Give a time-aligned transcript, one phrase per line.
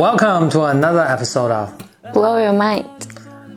[0.00, 1.68] Welcome to another episode of
[2.14, 2.86] Blow Your Mind，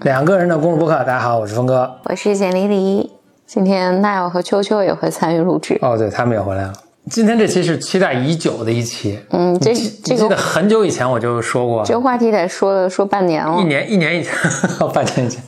[0.01, 0.93] 两个人的公路播客。
[0.95, 1.89] 大家好，我是峰哥。
[2.03, 3.09] 我是简丽丽。
[3.45, 5.79] 今天奈尔和秋秋也会参与录制。
[5.81, 6.73] 哦，对他们也回来了。
[7.09, 9.17] 今天这期是期待已久的一期。
[9.29, 13.63] 嗯，这记这个记得很久以前我就说过，这个话题得说了说半年了一。
[13.63, 14.33] 年一年以前，
[14.93, 15.41] 半年以前。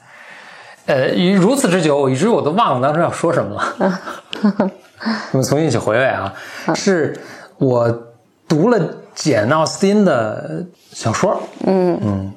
[0.86, 4.00] 呃，于如此之久，以至于我都忘了当时要说什么了。
[5.34, 6.34] 我们重新一起回味啊，
[6.73, 7.20] 是
[7.58, 7.91] 我
[8.48, 8.80] 读了
[9.14, 11.38] 简奥斯汀的小说。
[11.67, 12.31] 嗯嗯，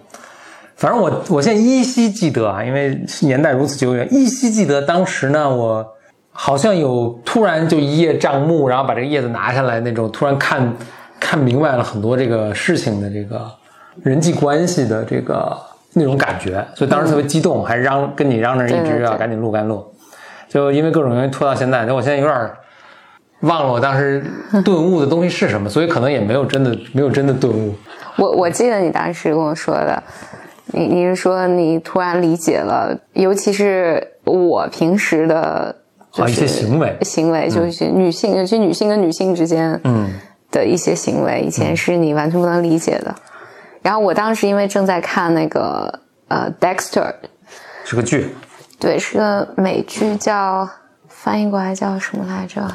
[0.74, 5.86] 反正我我现在依稀记得啊，因为年代如此久远，依稀记得当时呢，我
[6.32, 10.74] 好像有突然就一叶障目，然后把这个叶子拿下来那种，突然看
[11.20, 13.48] 看明白了很多这个事情的这个
[14.02, 15.56] 人际关系的这个
[15.92, 19.86] 那种感觉，所以当时特别激动，还嚷跟你嚷着一直要赶紧录，赶紧录。
[20.48, 22.50] 就因为各种原因拖到现在，就我现在有点
[23.42, 24.24] 忘了我当时
[24.64, 27.72] 顿悟的东西是什么，所以可能也没有真的没有真的顿悟。
[28.18, 30.02] 我我记得你当时跟我说的，
[30.66, 35.74] 你你是说你突然理解了，尤其是我平时的，
[36.12, 36.98] 就啊一些行为。
[37.02, 40.12] 行为就是女性，尤其女性跟女性之间，嗯。
[40.50, 43.14] 的一些行为，以前是你完全不能理解的。
[43.82, 47.12] 然后我当时因为正在看那个呃 Dexter，
[47.84, 48.34] 是个剧，
[48.80, 50.66] 对，是个美剧叫
[51.06, 52.66] 翻译过来叫什么来着？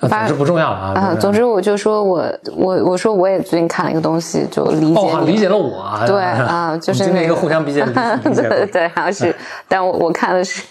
[0.00, 0.92] 呃总之不重要了啊。
[0.94, 6.04] 啊，总之我就说我我我说我也最近看了一个东西，就理解哦，理解了我啊。
[6.06, 7.92] 对 啊，就是那个互相 理解理
[8.24, 9.34] 理解对对，好像是，
[9.68, 10.62] 但我我看的是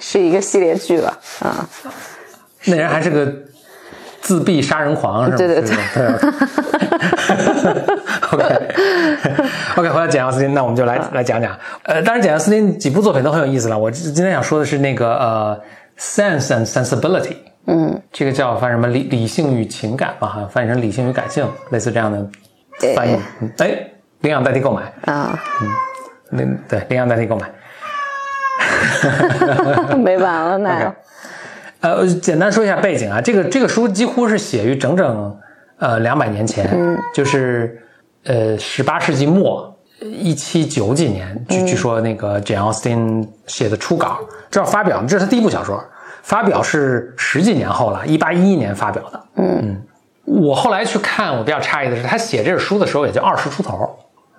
[0.00, 1.66] 是一个系列剧吧啊，
[2.66, 3.32] 那人还是个
[4.20, 5.36] 自闭杀人狂，是吗？
[5.36, 6.06] 对对对对。
[8.32, 8.44] OK
[9.76, 11.56] OK，回到简奥斯汀，那我们就来来讲讲。
[11.84, 13.78] 呃，当然简奥斯汀几部作品都很有意思了。
[13.78, 15.60] 我今天想说的是那个呃
[15.98, 17.36] ，Sense and Sensibility，
[17.66, 22.28] 嗯，这个叫翻什么理理性与情感吧，好像翻译成理性与感性，类似这样的
[22.96, 23.16] 翻译。
[23.40, 23.70] 嗯哎，
[24.20, 27.50] 领养代替购买，啊，嗯领对领养代替购买。
[29.96, 30.92] 没完了那 OK
[31.80, 35.36] 呃，简单说一下背景啊，这个这个书几乎是写于整整
[35.78, 37.82] 呃两百年前，就是
[38.24, 44.18] 呃十八世纪末一七九几年，据据说那个简奥斯汀写的初稿，
[44.48, 45.82] 这要发表，这是他第一部小说，
[46.22, 49.20] 发表是十几年后了，一八一一年发表的。
[49.36, 49.82] 嗯
[50.24, 53.88] 我后来去看，我比较诧异的是，他写这本书的时候也就二十出头，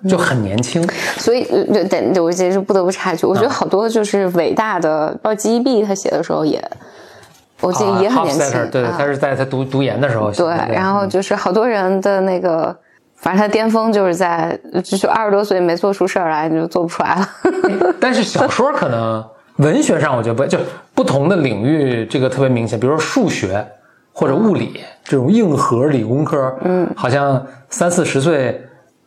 [0.08, 0.82] 就很年轻。
[1.18, 5.84] 所以呃对对，我其实不得不插一句，我觉啊得好多就是伟大的，包括 G.E.B.
[5.84, 6.62] 他写的时候也，
[7.60, 12.74] 我记得也很年轻，对对，啊他是在他读读研的时候写的对。，然后就是好多人的那个，
[13.16, 17.28] 反正他巅峰就是在，就是二十多岁没做出事儿来，你就做不出来了。
[18.00, 19.22] 但是小说可能
[19.56, 20.58] 文学上，我觉得不就
[20.94, 23.64] 不同的领域这个特别明显，比如说数学
[24.12, 28.60] 或者物理这种硬核理工科，嗯，好像三四十岁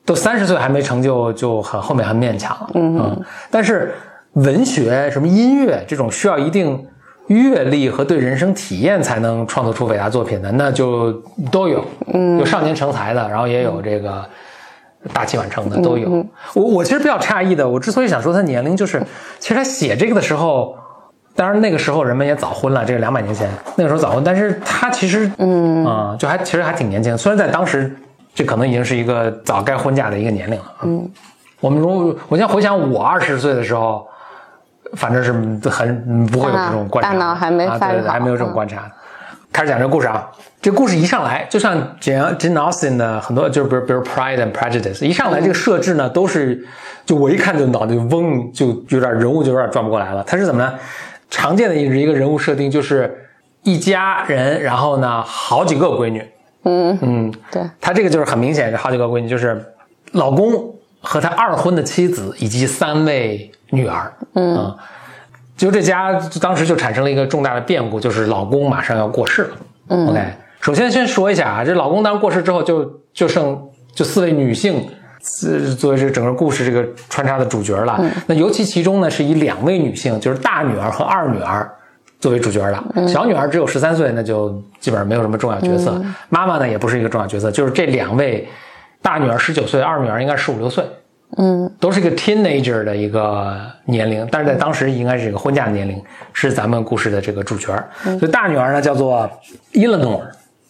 [0.05, 3.21] 都三十岁还没成就，就很后面很勉强了，嗯。
[3.49, 3.93] 但是
[4.33, 6.85] 文学什么音乐这种需要一定。
[7.27, 11.11] 阅历和对人生体验才能创作出伟大作品的，那就
[11.51, 11.83] 都有，
[12.13, 14.23] 嗯，有少年成才的，然后也有这个
[15.13, 16.25] 大器晚成的都有。
[16.53, 19.01] 我我其实比较诧异的，我之所以想说他年龄，就是
[19.39, 20.75] 其实他写这个的时候，
[21.35, 27.95] 当然那个时候人们也早婚了，这个两百年前那个时候早婚，但是他其实嗯啊、就还其实还挺年轻，虽然在当时
[28.33, 30.73] 这可能已经是一个早该婚嫁的一个年龄了。
[30.83, 31.09] 嗯，
[31.59, 34.07] 我们如果我现在回想我二十岁的时候，
[34.93, 35.31] 反正是
[35.69, 38.91] 很不会有这种观察，大脑还没啊对还没有这种观察的。
[39.51, 40.29] 开始讲这个故事啊，
[40.61, 46.67] 这故事一上来就像 Jane Jane Austen 的很多，就是比如比如 Pride and Prejudice，一上来这个设置呢都是，
[47.05, 50.23] 就我一看就脑袋嗡，就有点人物就有点转不过来了。
[50.25, 50.73] 它是怎么呢？
[51.29, 53.27] 常见的一个人物设定就是
[53.63, 56.23] 一家人，然后呢好几个闺女，
[56.63, 59.73] 嗯嗯，对，他这个就是很明显，是好几个闺女就是
[60.11, 64.73] 老公和他二婚的妻子以及三位女儿，嗯，
[65.57, 69.57] 就这家当时就产生了一个重大的变故，就是老公马上要过世了。
[69.89, 70.21] 嗯，OK，
[70.61, 73.59] 首先先说一下啊，这老公当时过世之后就，就剩
[73.93, 74.87] 就四位女性。
[75.29, 81.69] 是，作为这整个故事这个穿插的主角了，那尤其其中呢是以两位女性，就是大女儿和二女儿
[82.19, 84.49] 作为主角的，小女儿只有十三岁，那就
[84.79, 86.01] 基本上没有什么重要角色。
[86.29, 88.47] 妈妈呢也不是一个重要角色，就是这两位，
[89.01, 90.85] 大女儿十九岁，二女儿应该十五六岁，
[91.35, 96.01] 嗯都是一个 teenager 的一个年龄，但是在当时应该是一个婚嫁的年龄，
[96.31, 97.67] 是咱们故事的这个主角。
[98.01, 99.29] 所以大女儿呢叫做
[99.73, 100.21] Eleanor，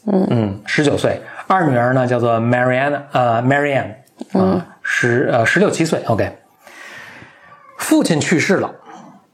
[0.07, 1.11] 嗯嗯，十九岁；
[1.45, 3.93] 二女儿呢叫做 Marianne，呃 Marianne，
[4.33, 6.01] 啊，十呃十六七岁。
[6.07, 6.29] OK，
[7.77, 8.71] 父亲去世了，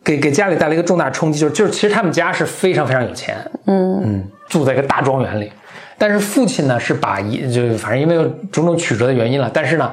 [0.04, 5.52] 给给家里带来一个重大冲击，就是就是其实他们家是非常非常有钱，嗯嗯，住在一个大庄园里。
[5.98, 8.16] 但是父亲呢是把一就反正因为
[8.52, 9.90] 种种曲折的原因了，但是呢，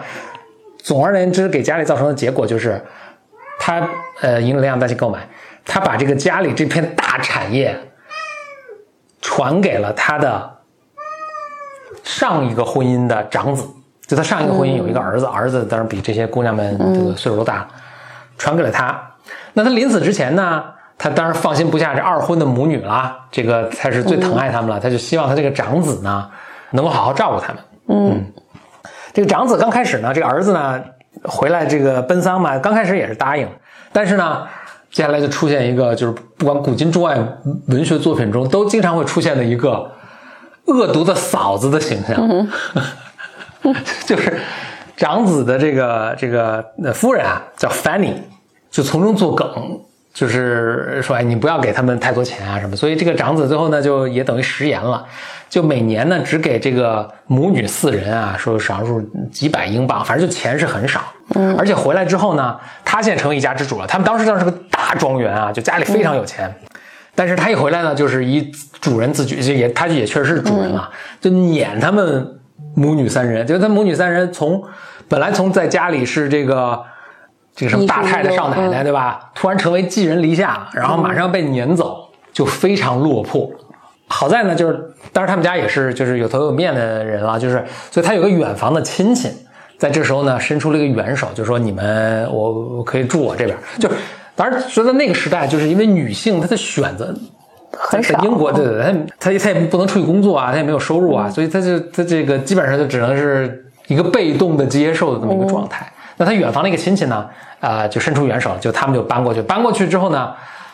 [0.82, 2.80] 总而言之，给家里造成的结果就是，
[3.58, 3.88] 他
[4.20, 5.28] 呃引领量大去购买，
[5.64, 7.78] 他把这个家里这片大产业
[9.20, 10.50] 传给了他的
[12.02, 13.66] 上一个婚姻的长子，
[14.06, 17.68] 就他上一个婚姻有一个儿子，儿子当然比这些姑娘们这个岁数都大，
[18.38, 19.00] 传给了他。
[19.52, 20.64] 那他临死之前呢，
[20.96, 26.30] 他当然放心不下这二婚的母女啦，这个才是最疼爱他们了，他就希望他这个长子呢
[26.70, 27.62] 能够好好照顾他们。
[27.88, 28.32] 嗯，
[29.12, 30.82] 这个长子刚开始呢，这个儿子呢
[31.24, 33.48] 回来这个奔丧嘛，刚开始也是答应，
[33.92, 34.46] 但是呢。
[34.92, 37.16] 接下来就出现一个，就是不管古今中外
[37.68, 39.88] 文学作品中都经常会出现的一个
[40.64, 42.48] 恶毒的嫂子的形象，
[44.04, 44.40] 就是
[44.96, 48.14] 长子的这个这个呃夫人啊，叫 Fanny，
[48.68, 49.48] 就从中作梗，
[50.12, 55.04] 就是说哎你不要给他们太多钱啊什么，所以这个长子最后呢就也等于食言了，
[55.48, 59.00] 就每年呢只给这个母女四人啊说少数
[59.32, 61.00] 几百英镑，反正就钱是很少。
[61.36, 63.86] 嗯，而且回来之后呢，他现在成为一家之主了。
[63.86, 66.52] 他们当时当时是个大庄园啊，就家里非常有钱。
[67.14, 70.90] 但是他一回来呢，就是以主人自居，就也他也确实是主人了，
[71.20, 72.40] 就撵他们
[72.74, 73.46] 母女三人。
[73.46, 74.60] 就是他母女三人从
[75.06, 76.82] 本来从在家里是这个
[77.60, 79.30] 这个什么大太太、少奶奶，对吧？
[79.34, 83.50] 突然成为寄人篱下，然后马上被撵走，就非常落魄。
[84.08, 84.72] 好在呢，就是
[85.12, 89.30] 当然他们家也是就是有头有面的人了，就是所以他有个远房的亲戚。
[89.76, 93.56] 在这时候呢，伸出了一个援手，就说你们我我可以住我这边。
[93.78, 93.90] 就
[94.34, 97.14] 当然觉得那个时代，就是因为女性她的选择
[97.70, 98.18] 很少。
[98.24, 98.82] 英国对对对，
[99.18, 105.86] 她她她也不能出去工作啊，她也没有收入啊，所以她就她这个基本上就只能是一个被动的接受的这么一个状态。
[106.20, 107.26] 那他远房的一个亲戚呢，
[107.60, 109.40] 啊，就伸出援手，就他们就搬过去。
[109.40, 110.30] 搬过去之后呢，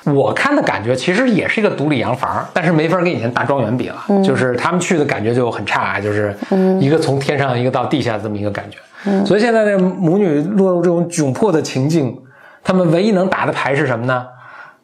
[0.06, 4.04] 我看的感觉其实也是一个独立洋房，但是没法跟以前大庄园比了。
[4.24, 6.36] 就是他们去的感觉就很差，就是
[6.80, 9.24] 一个从天上一个到地下这么一个感觉。
[9.24, 12.18] 所以现在这母女落入这种窘迫的情境，
[12.64, 14.26] 他们唯一能打的牌是什么呢？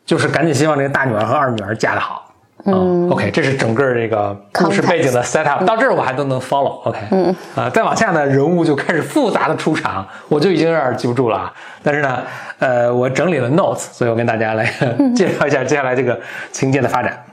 [0.06, 2.31] 就是赶紧希望这个大女儿和二女儿嫁得好。
[2.64, 6.80] 嗯，OK，这是整个这个故事背景的 set up，到这儿我还都能 follow。
[6.88, 11.52] OK，嗯啊，再往下呢，人物就开始复杂的出场，我就已经有点记不住了啊。
[11.82, 12.22] 但是呢，
[12.58, 14.64] 呃，我整理了 notes，所以我跟大家来
[15.14, 16.20] 介绍一下接下来这个
[16.50, 17.24] 情节的发展。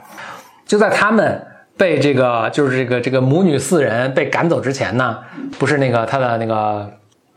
[0.66, 1.46] 就在他们。
[1.80, 5.16] 被这个就是这个这个母女四人被赶走之前呢，
[5.58, 6.86] 不是那个他的那个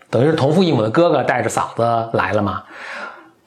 [0.10, 2.62] 等于是同父异母的哥哥带着嫂子来了吗？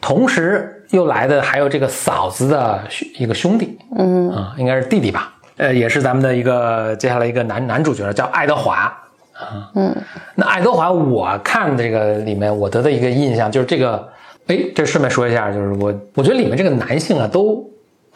[0.00, 2.80] 同时又来的还有这个嫂子的
[3.18, 5.32] 一个兄弟，嗯啊，应该是弟弟吧？
[5.56, 8.92] 呃，也是咱们的一个接下来一个男男主角叫爱德华
[9.32, 9.94] 啊，嗯，
[10.34, 14.08] 那爱德华我看这个里面我得的一个印象就是这个，
[14.48, 17.64] 哎，这顺便说一下，就是我我觉得里面这个男性啊都。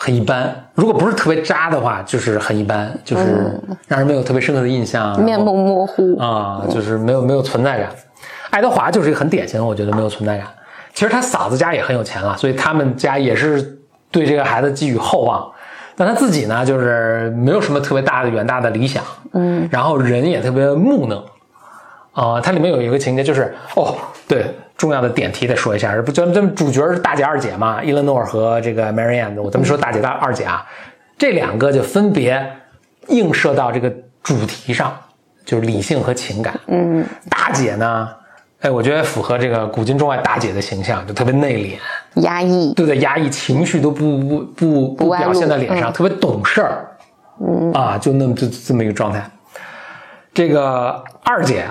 [0.03, 7.91] 很一般，如果不是特别渣的话，就是很一般，就是让人没有特别深刻的印象，面目模糊啊，就是没有没有存在感。
[8.49, 10.47] 爱德华就是一个很典型的，我觉得没有存在感。
[10.93, 13.79] 其实他嫂子家也很有钱啊，所以他们家也是
[14.11, 15.51] 对这个孩子寄予厚望。
[15.97, 21.23] 但他自己呢，就是没有什么特别大的远大的理想，嗯，然后人也特别木讷。
[22.13, 23.95] 啊，它里面有一个情节，就是哦，
[24.27, 24.45] 对，
[24.77, 30.67] 重要的点题得说一下，不，咱们咱们主角是大姐二姐嘛，伊伦诺尔和这个 Marianne，我咱们说大姐大二姐啊，
[31.17, 32.45] 这两个就分别
[33.09, 33.89] 映射到这个
[34.25, 34.93] 主题上，
[35.45, 36.59] 就是理性和情感。
[36.67, 38.09] 嗯，大姐呢，
[38.61, 46.87] 哎，我觉得符合这个古今中外大姐的形象，就特别内敛、压抑，对对，压抑情绪都不不不不表现在脸上，特别懂事儿。
[47.41, 49.31] 嗯啊，就那么就这么一个状态。
[50.33, 51.65] 这个二姐。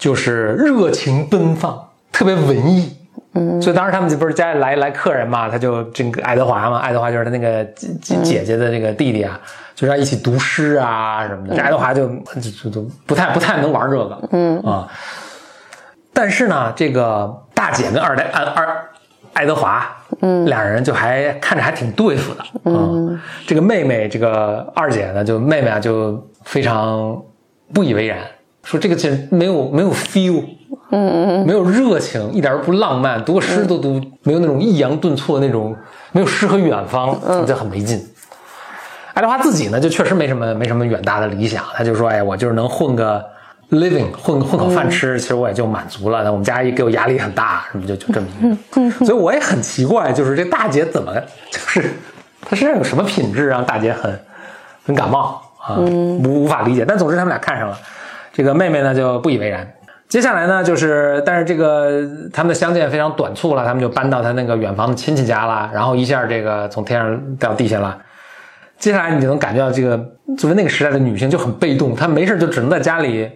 [0.00, 1.78] 就是热情奔放，
[2.10, 2.96] 特别文艺，
[3.34, 7.62] 嗯，所以当时他们就不是家里来来客人嘛，他就这个爱德华嘛，爱德华就是他那个
[8.00, 9.38] 姐姐姐的这个弟弟啊，
[9.74, 11.54] 就让一起读诗啊什么的。
[11.54, 14.88] 这爱德华就就就就不太不太能玩这个，嗯啊。
[16.20, 18.90] 但是呢，这个大姐跟二代二二
[19.32, 23.18] 爱德华，嗯，两人就还看着还挺对付的，嗯。
[23.46, 27.18] 这个妹妹，这个二姐呢，就妹妹啊，就非常
[27.72, 28.18] 不以为然。
[28.64, 30.44] 说这个姐没有没有 feel，
[30.90, 35.74] 嗯嗯，没有热情，一点都不浪漫，读个诗都读没有那种抑扬顿挫那种，
[36.12, 37.98] 没有诗和远方，就很没劲。
[39.14, 43.24] 爱德华自己呢，就确实没什么没什么远大的理想，他就说，哎，我就是能混个
[43.70, 46.22] living，混混口饭吃，其实我也就满足了。
[46.22, 48.90] 那我们家一给我压力很大，什么就就这么一个。
[49.04, 51.14] 所以我也很奇怪，就是这大姐怎么
[51.50, 51.90] 就是
[52.42, 54.20] 她身上有什么品质让大姐很
[54.86, 55.76] 很感冒啊？
[55.78, 56.84] 无无法理解。
[56.86, 57.78] 但总之他们俩看上了。
[58.32, 59.68] 这个妹妹呢就不以为然。
[60.08, 67.96] 接下来呢，就是但是这个他们的相见非常短促了，他们就搬到他那个远房的亲戚家了，然后一下这个从天上掉地下了。
[68.78, 69.96] 接下来你就能感觉到，这个
[70.38, 73.30] 作为那个时代的女性就很被动，她没事就只能在家里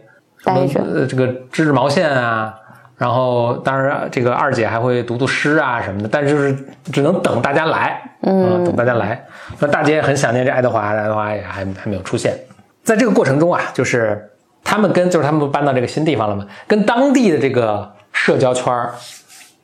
[0.44, 2.54] 待着，呃，这个织织毛线啊，
[2.96, 6.56] 然后当然这个二姐还会读读诗啊什么的，但是就是
[6.92, 9.24] 只能等大家来，嗯，等大家来。
[9.58, 12.38] 那大姐也很想念这爱德华，爱德华也还还没有出现。
[12.82, 14.30] 在这个过程中啊，就是
[14.62, 16.46] 他们跟就是他们不搬到这个新地方了吗？
[16.66, 18.92] 跟当地的这个社交圈儿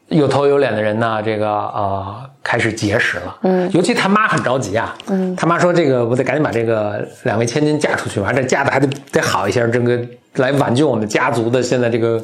[0.08, 3.36] 有头有脸的人呢，这个呃开始结识了。
[3.42, 4.96] 嗯，尤其他妈很着急啊。
[5.08, 10.00] 嗯，他妈说这个我得赶紧把这个两位千金嫁出去，完这嫁的还得得好一些，这个
[10.34, 12.22] 来挽救我们家族的现在这个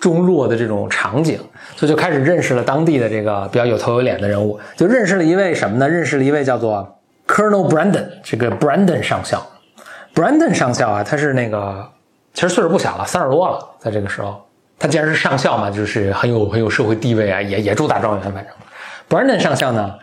[0.00, 1.38] 中落的这种场景，
[1.76, 5.88] 所以就开始认识了当地的这个比较有头有脸的人物，就认识了一位什么呢？
[5.88, 9.46] 认识了一位叫做 Colonel Brandon，这个 Brandon 上校。
[10.14, 11.88] Brandon 上校啊，他是那个
[12.34, 14.44] 其实岁数不小了，三十多了，在这个时候，
[14.78, 18.52] 他既然是上校嘛，就是很有很有社会地位啊，也也住大庄园，反正
[19.08, 19.94] Brandon 上校呢，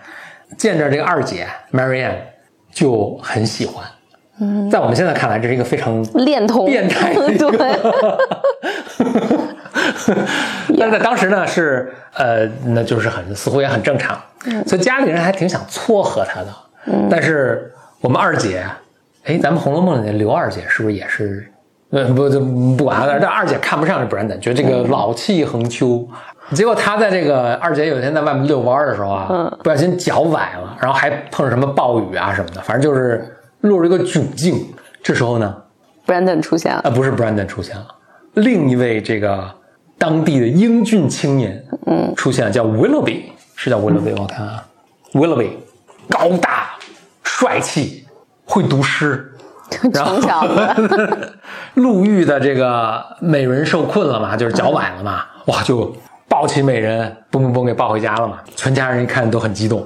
[0.57, 2.15] 见着这个二姐 Marianne
[2.71, 3.85] 就很喜欢。
[4.39, 7.75] 嗯，在我们现在看来，这是一个非常恋童变态的一个对，
[10.79, 14.19] 但在当时呢，是呃，那就是很似乎也很正常，
[14.65, 16.47] 所以家里人还挺想撮合他的。
[16.85, 18.65] 嗯，但是我们二姐，
[19.25, 21.45] 哎，咱们《红楼梦》里的刘二姐是不是也是？
[21.91, 23.19] 呃，不，就不管了。
[23.19, 26.07] 但二姐看不上这 Brandon，觉得这个老气横秋。
[26.53, 33.23] 结果她在这个二姐有一天在外面遛弯儿的时候啊，嗯不小心脚崴了，然后还碰上什么暴雨啊什么的，反正就是
[33.61, 34.73] 落入一个窘境。
[35.01, 35.55] 这时候呢
[36.05, 37.87] ，Brandon 出现了，啊，不是 Brandon 出现了，
[38.33, 39.49] 另一位这个
[39.97, 43.23] 当地的英俊青年，嗯，出现了，叫 Willoughby，
[43.55, 44.17] 是叫 Willoughby 吗？
[44.19, 44.65] 我看啊
[45.13, 45.51] ，Willoughby，
[46.09, 46.71] 高大
[47.23, 48.05] 帅气，
[48.45, 49.31] 会读诗，
[49.93, 51.33] 然后穷小子，
[51.75, 55.95] 路遇的这个美人受困了嘛，就是脚崴了嘛，哇，就
[56.27, 58.39] 抱起美人，嘣嘣嘣给抱回家了嘛。
[58.55, 59.85] 全家人一看都很激动，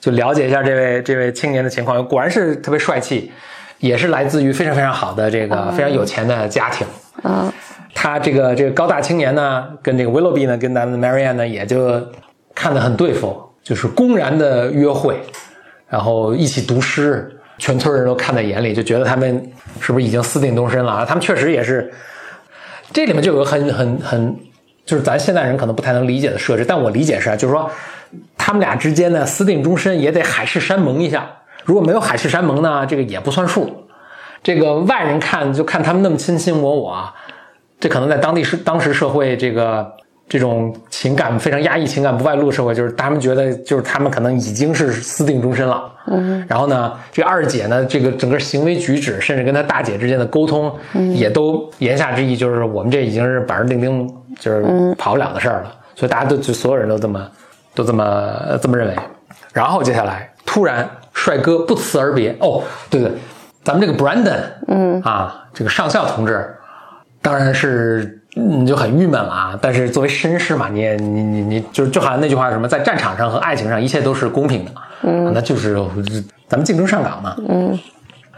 [0.00, 3.32] 就了解一下这位这位青年的情况，果然是特别帅气，
[3.78, 6.86] 也是来自于非常非常好的这个非常有钱的家庭。
[7.24, 7.52] 嗯，
[7.94, 12.00] 他这个这个高大青年呢，跟这个 Willoughby 呢，跟咱们的 Marianne 呢，也就
[12.54, 15.16] 看得很对付，就是公然的约会，
[15.88, 17.28] 然后一起读诗，
[17.58, 19.50] 全村人都看在眼里，就觉得他们
[19.80, 21.04] 是不是已经私定终身了啊？
[21.04, 21.92] 他们确实也是，
[22.92, 24.36] 这里面就有个很很很，
[24.86, 27.68] 就是咱现代人可能不太能理解的设置，但我理解是啊，就是说
[28.48, 31.28] 他们俩之间呢私定终身也得海誓山盟一下，
[31.66, 33.70] 如果没有海誓山盟呢，这个也不算数。
[34.42, 37.12] 这个外人看就看他们那么卿卿我我啊，
[37.78, 39.86] 这可能在当地是当时社会这个
[40.26, 45.92] 这种情感非常压抑、情感不外露的社会，就是他们觉得就是他们可能已经是私定终身了。
[46.06, 50.74] 嗯，然后呢，这二姐呢，这个整个行为举止，甚至跟她大姐之间的沟通，
[51.12, 55.74] 也都言下之意就是我们这已经是板上钉钉，就是跑不了的事儿了。
[55.94, 57.30] 所以大家都就所有人都这么
[57.78, 58.96] 都这么这么认为。
[59.52, 62.36] 然后接下来突然帅哥不辞而别。
[62.40, 63.12] 哦，对对，
[63.62, 66.56] 咱们这个 Brandon，嗯啊，这个上校同志，
[67.22, 69.58] 当然是你就很郁闷了啊。
[69.62, 74.70] 但是作为绅士嘛，你也你你你就就好像那句话什么，在战场上和爱情上一切都是公平的，
[75.02, 75.74] 嗯，那就是
[76.48, 77.78] 咱们竞争上岗嘛，嗯。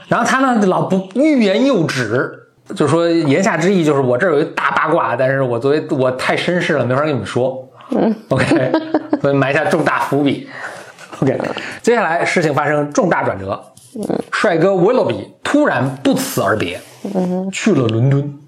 [0.09, 2.32] 然后他呢，老不欲言又止，
[2.75, 7.66] 就说言下之意就是我这儿有一大八卦，但是我作为我太绅士了，没法跟你们说。
[7.92, 8.73] 嗯，OK，
[9.21, 10.49] 所以埋下重大伏笔。
[11.21, 11.38] OK，
[11.83, 13.62] 接下来事情发生重大转折，
[14.33, 16.81] 帅哥 Willoughby 突然不辞而别，
[17.52, 18.38] 去了伦敦。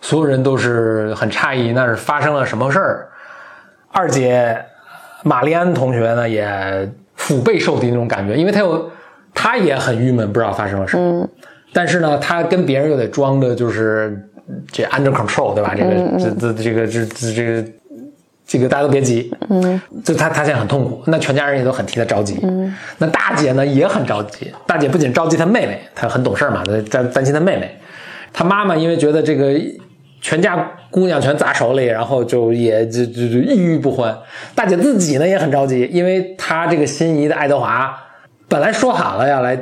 [0.00, 3.08] 所有人都是很诧异，那是发生了什么事儿？
[3.90, 4.56] 二姐
[5.22, 8.90] 玛丽安同学呢，也腹背受敌那种感觉，因为她有，
[9.34, 11.28] 她也很郁闷，不知道发生了什么。
[11.72, 14.30] 但是呢，她跟别人又得装的就是
[14.72, 15.74] 这 under control，对吧？
[15.76, 17.68] 这个这这这个这这这个
[18.50, 27.76] 这个大家都别急，嗯，就他他现在很痛苦，那全家人也都很替他着急，嗯，那大姐呢也很着急，大姐不仅着急她妹妹，她很懂事嘛，她担担心她妹妹，
[28.32, 29.52] 她妈妈因为觉得这个
[30.22, 34.16] 全家姑娘全砸手里，然后就也就就就郁郁不欢。
[34.54, 37.94] 大姐自己呢也很着急，因为她这个心仪的爱德华
[38.48, 39.54] 本来说好了要来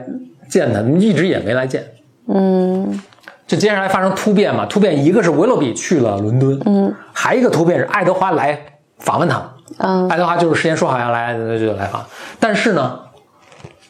[0.49, 1.83] 见她，一直也没来见。
[2.29, 3.01] 嗯。
[3.49, 8.59] 就接下来发生突变嘛，突变一个是维洛比去了伦敦，嗯，还一个突变是爱德华来
[8.99, 9.43] 访问他。
[9.79, 10.09] 嗯。
[10.09, 12.05] 爱德华就是事先说好要来，那就来访，
[12.39, 12.99] 但是呢，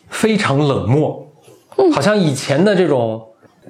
[0.08, 1.26] 非常冷漠，
[1.92, 3.22] 好像以前的这种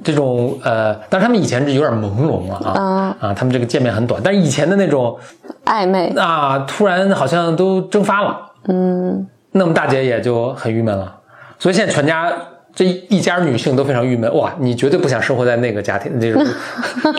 [0.04, 5.18] 这种呃，但是他们以前是有点朦胧了啊、啊，他们这个见面很短，但是以前的那种
[5.64, 9.26] 暧昧，啊，突然好像都蒸发了，嗯。
[9.52, 11.16] 那么大姐也就很郁闷了，
[11.58, 12.30] 所以现在全家
[12.74, 14.30] 这一家女性都非常郁闷。
[14.34, 16.44] 哇，你绝对不想生活在那个家庭，那种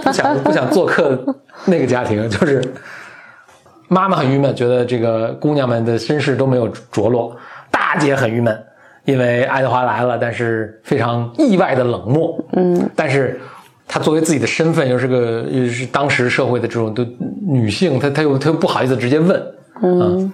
[0.03, 1.19] 不想 不想做客
[1.65, 2.63] 那个家庭，就是
[3.87, 7.35] 妈妈很郁闷，觉得这个姑娘们的身世都没有着落。
[7.71, 8.63] 大姐很郁闷，
[9.05, 12.37] 因为爱德华来了，但是非常意外的冷漠。
[12.53, 13.39] 嗯，但是
[13.87, 17.05] 她作为自己的身份，又是个又是当时社会的这种都
[17.47, 19.41] 女性，她她又她又不好意思直接问。
[19.81, 20.31] 嗯，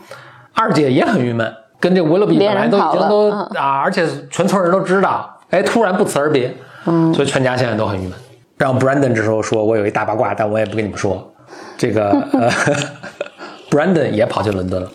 [0.53, 6.51] 二姐也很郁闷，跟这个 Willoughby 本来都已经都啊，而且全村人都知道，哎，突然不辞而别，
[6.85, 8.13] 嗯，所以全家现在都很郁闷。
[8.57, 11.29] 然后 Brandon 这时候说：“我有一大八卦，但我也不跟你们说。”
[11.77, 12.49] 这个呃
[13.73, 14.91] ，Brandon 也跑去伦敦了，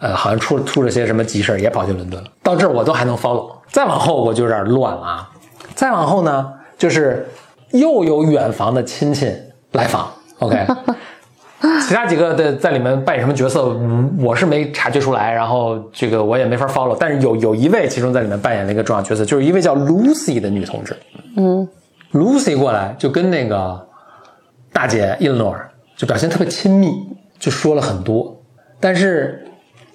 [0.00, 2.28] 呃，好像出出了些什么急事也跑去伦敦了。
[2.42, 5.30] 到这儿我都还能 follow，再往后我就有点乱了啊。
[5.74, 7.26] 再往后呢，就是
[7.70, 9.32] 又有远房的亲戚
[9.72, 10.66] 来访，OK。
[11.88, 13.74] 其他几个的在里面扮演什么角色，
[14.18, 16.94] 我是没察觉出来，然后这个我也没法 follow。
[17.00, 20.94] 但是有有一位其中在里面扮演了一个重要角色，就是一位叫 Lucy 的女同志。
[21.36, 21.66] 嗯
[22.12, 23.88] ，Lucy 过来就跟那个
[24.74, 25.56] 大姐 Eleanor
[25.96, 26.92] 就表现特别亲密，
[27.44, 28.40] 就说了很多。
[28.80, 29.46] 但是，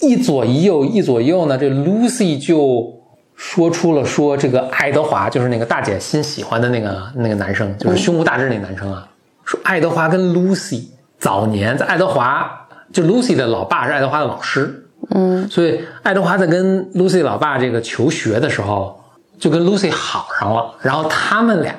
[0.02, 2.94] 一左一右，一左一右呢，这 Lucy 就
[3.36, 9.10] 说出了说这个爱德华就是那个大姐新喜欢的那个那个男生，就是胸无大志那男生啊，
[9.44, 10.84] 说爱德华跟 Lucy。
[11.18, 12.50] 早年在爱德华，
[12.94, 18.98] 就 Lucy 的老爸是爱德华的老师，嗯，所以爱德华在跟 Lucy 老爸这个求学的时候，
[19.40, 21.76] 就跟 Lucy 好上了，然后他们俩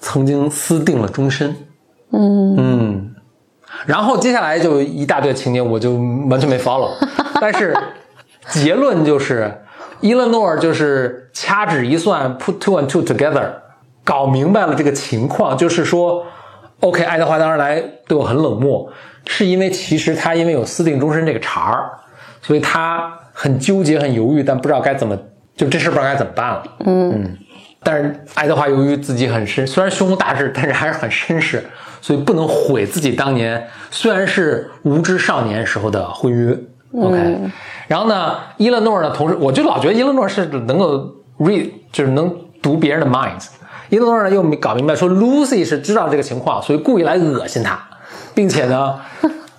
[0.00, 1.54] 曾经私定了终身，
[2.10, 2.56] 嗯。
[2.58, 3.14] 嗯，
[3.86, 5.92] 然后接下来就一大堆情节，我就
[6.28, 6.90] 完全没 follow，
[7.40, 7.76] 但是
[8.48, 9.62] 结论就是
[10.02, 13.50] Eleanor 就是掐指一算，put two and two together，
[14.04, 16.26] 搞明白了这个情况，就是说。
[16.80, 18.88] OK，爱德华当时来对我很冷漠，
[19.26, 21.90] 是因为其实他因为有私定终身这个茬儿，
[22.40, 25.18] 所以他很纠结、很犹豫，但不知道该怎么，
[25.56, 26.62] 就这事不知道该怎么办了。
[26.84, 27.38] 嗯嗯。
[27.82, 31.64] 但是爱德华由于自己很绅，虽然胸无大志，但是还是很绅士，
[32.00, 36.58] 所以不能毁自己当年虽然是无知少年时候的婚约。
[36.94, 37.38] OK，
[37.86, 41.06] 然后呢，伊勒诺呢，同时我就老觉得伊勒诺是能够
[41.38, 43.48] read，就是能读别人的 minds。
[43.90, 47.78] 伊诺呢又没搞明白，说 Lucy 是知道这个情况，所以故意来恶心他，
[48.34, 48.98] 并且呢，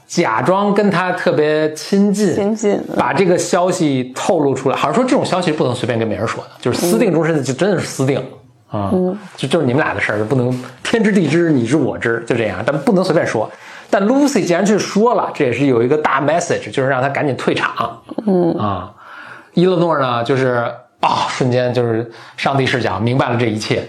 [0.07, 4.75] 假装跟他特别亲近，亲近，把这个消息透露出来。
[4.75, 8.23] 好像说这种消息不能随便跟别人说的，就是私定终身的，就真的是私定
[8.69, 8.91] 啊，
[9.35, 13.49] 就就是你们俩的事儿，不能天知地知，你知我知，就这样，但不能随便说。
[13.89, 18.01] 但 Lucy 既然去说了，这也是有一个大 message，就是让他赶紧退场。
[18.27, 18.91] 嗯啊，
[19.53, 23.83] 伊勒诺呢，就是啊，瞬间就是上帝视角，明白了这一切。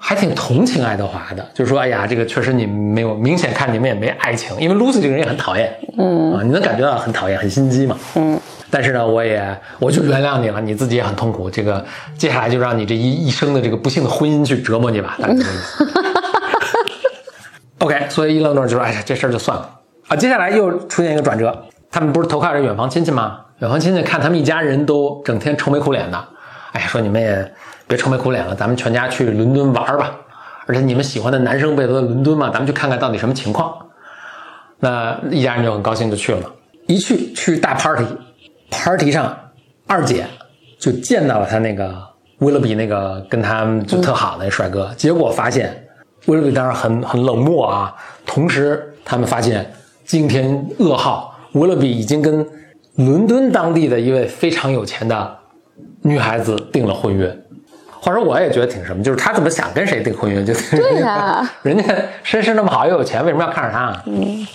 [0.00, 8.38] 还挺同情爱德华的，就是说，哎呀，这个确实你没有明显看你们也没爱情，因为 Lucy 这个人也很讨厌，嗯啊，你能感觉到很讨厌，很心机嘛，嗯。
[8.70, 11.84] 但是呢，我也我就原谅你了，你自己也很痛苦，这个
[12.16, 15.88] 接下来就让你这一一生的这个不幸的婚姻去折磨你吧，大概 这个意思。
[17.78, 19.70] OK，所以伊勒诺就说，哎呀，这事儿就算了
[20.08, 20.16] 啊。
[20.16, 23.40] 接下来又出现一个转折，他们不是投靠这远房亲戚吗？
[23.60, 26.24] 远房亲戚看他们一家人都整天愁眉苦脸的，
[26.72, 27.52] 哎呀，说你们也。
[27.88, 30.14] 别愁眉苦脸了，咱们全家去伦敦玩吧。
[30.66, 32.50] 而且你们喜欢的男生不也都在伦敦吗？
[32.52, 33.74] 咱们去看看到底什么情况。
[34.80, 36.42] 那一家人就很高兴就去了。
[36.86, 37.72] 一去去大
[38.70, 39.36] party 上
[39.86, 40.26] 二姐
[40.78, 41.96] 就见到了他那个
[42.38, 44.92] 威勒比那个跟他就特好的那帅哥。
[44.96, 45.86] 结果发现
[46.26, 47.94] 威勒比当然很很冷漠啊。
[48.26, 49.70] 同时他们发现
[50.04, 52.46] 惊天噩耗，威勒比已经跟
[52.96, 55.38] 伦敦当地的一位非常有钱的
[56.02, 57.34] 女孩子订了婚约。
[58.00, 61.84] 话说我也觉得挺什么，就是他怎么想跟谁订婚约就对呀，人家
[62.22, 64.02] 身世那么好又有钱，为什么要看上他？
[64.06, 64.46] 嗯，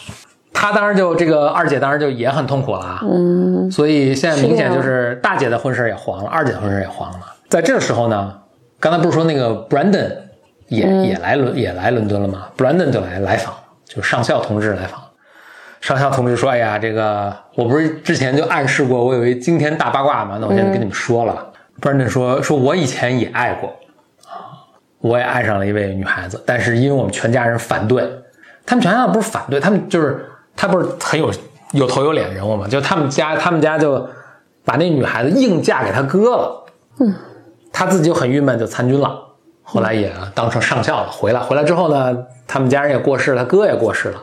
[0.54, 7.20] 他当然就这个二姐当然就也很痛苦了，嗯，所以现在明显就是大姐的婚事也黄了，二姐的婚事也黄了。
[7.50, 8.34] 在这个时候呢，
[8.80, 10.10] 刚才不是说那个 Brandon
[10.68, 13.54] 也也来伦也来伦敦了吗？Brandon 就来来访，
[13.86, 15.02] 就上校同志来访。
[15.82, 20.38] 上校同志说：“哎呀，这个我不是之前就暗示过我有一惊天大八卦吗？
[20.40, 21.46] 那我现在跟你们说了。”
[21.82, 23.68] Brandon 说：“说我以前也爱过，
[24.26, 24.64] 啊，
[25.00, 28.02] 我也爱上了一位女孩子，但是因为我们全家人反对，
[28.66, 31.32] 他们全家不是反对，他们就是他不是很有
[31.72, 34.08] 有头有脸的人物嘛，就他们家他们家就
[34.66, 36.66] 把那女孩子硬嫁给他哥了，
[37.00, 37.14] 嗯，
[37.72, 39.20] 他自己就很郁闷，就参军了，
[39.62, 44.22] 后来也当成上校了，回来回来之后呢，他们家人也过世了，他哥也过世了，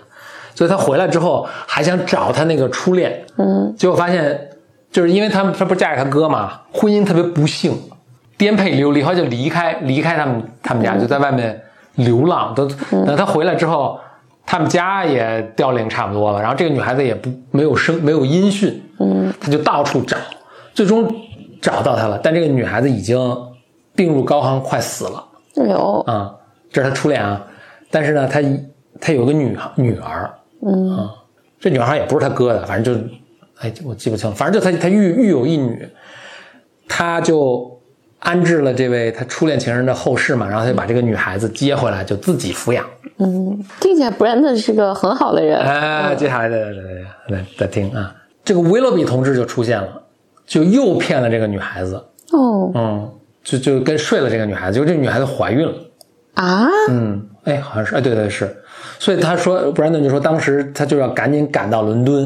[0.55, 4.47] 所以他回来之后还想找他那个初恋，嗯，结果发现。”
[4.91, 7.81] 就是因为他们他不是嫁给他哥嘛，婚姻特别不幸，
[8.37, 11.63] 颠沛流离，后来就离开离开他们他们家，就在外面
[11.95, 12.53] 流浪。
[12.57, 12.67] 都
[13.07, 14.01] 等他回来之后，
[14.51, 16.41] 他们家也凋零差不多了。
[16.41, 20.17] 然后这个女孩子也不没有声没有音讯，嗯，他就到处找，
[20.75, 21.09] 最终
[21.63, 22.19] 找到她了。
[22.21, 23.17] 但这个女孩子已经
[23.95, 25.25] 病入膏肓，快死了。
[25.55, 26.35] 有啊，
[26.69, 27.47] 这是他初恋啊。
[27.93, 28.41] 但是呢，他
[29.01, 30.29] 他有个女女儿，
[30.67, 31.15] 嗯啊，
[31.61, 33.01] 这女孩也不是他哥的，反正就。
[33.61, 35.89] 哎，我记不清，反正就他他育育有一女，
[36.89, 37.70] 他就
[38.21, 42.85] 安置了这位他初恋情人的后事嘛，然后他就把这个女孩子接回来，就自己抚养。
[43.19, 45.59] 嗯，听起来 Brandon 是个很好的人。
[45.59, 50.03] 哎，接下来再再再再听啊，这个威勒比同志就出现了，
[50.47, 51.97] 就诱骗了这个女孩子。
[52.33, 53.11] 哦，嗯，
[53.43, 55.75] 就就跟睡了这个女孩子，就这女孩子怀孕了。
[56.35, 58.57] 啊，嗯，哎，好像是，哎，对对是，
[58.99, 62.23] 所以他说，Brandon 就说当时他就要赶紧赶到伦敦，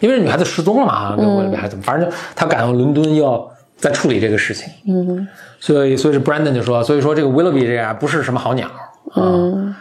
[0.00, 4.70] 因为这女孩子失踪了嘛，跟威勒比还怎么，反正就他赶到伦敦要再处理这个事情。
[4.86, 5.26] 嗯
[5.60, 9.16] 所以，所以是 Brandon 就说，所以说这个 Willoughby 这样不是什么好鸟啊。
[9.16, 9.74] 嗯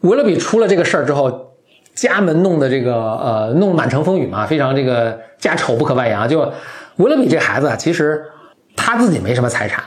[0.00, 1.50] 威勒比出了这个事儿之后，
[1.92, 6.28] 家门弄得这个呃弄得满城风雨嘛，非常这个家丑不可外扬。
[6.28, 6.40] 就
[6.96, 8.22] Willoughby 这孩子啊，其实
[8.76, 9.82] 他自己没什么财产，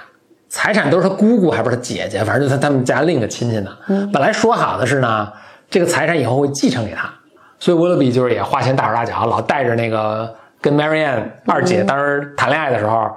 [0.50, 3.78] 财产都是他姑姑还不是他姐姐，反正就他他们家另一个亲戚的。
[4.12, 5.32] 本来说好的是呢，
[5.70, 7.10] 这个财产以后会继承给他，
[7.58, 13.10] 所以威勒比就是也花钱大手大脚，老带着那个跟 Marianne 二姐当时谈恋爱的时候。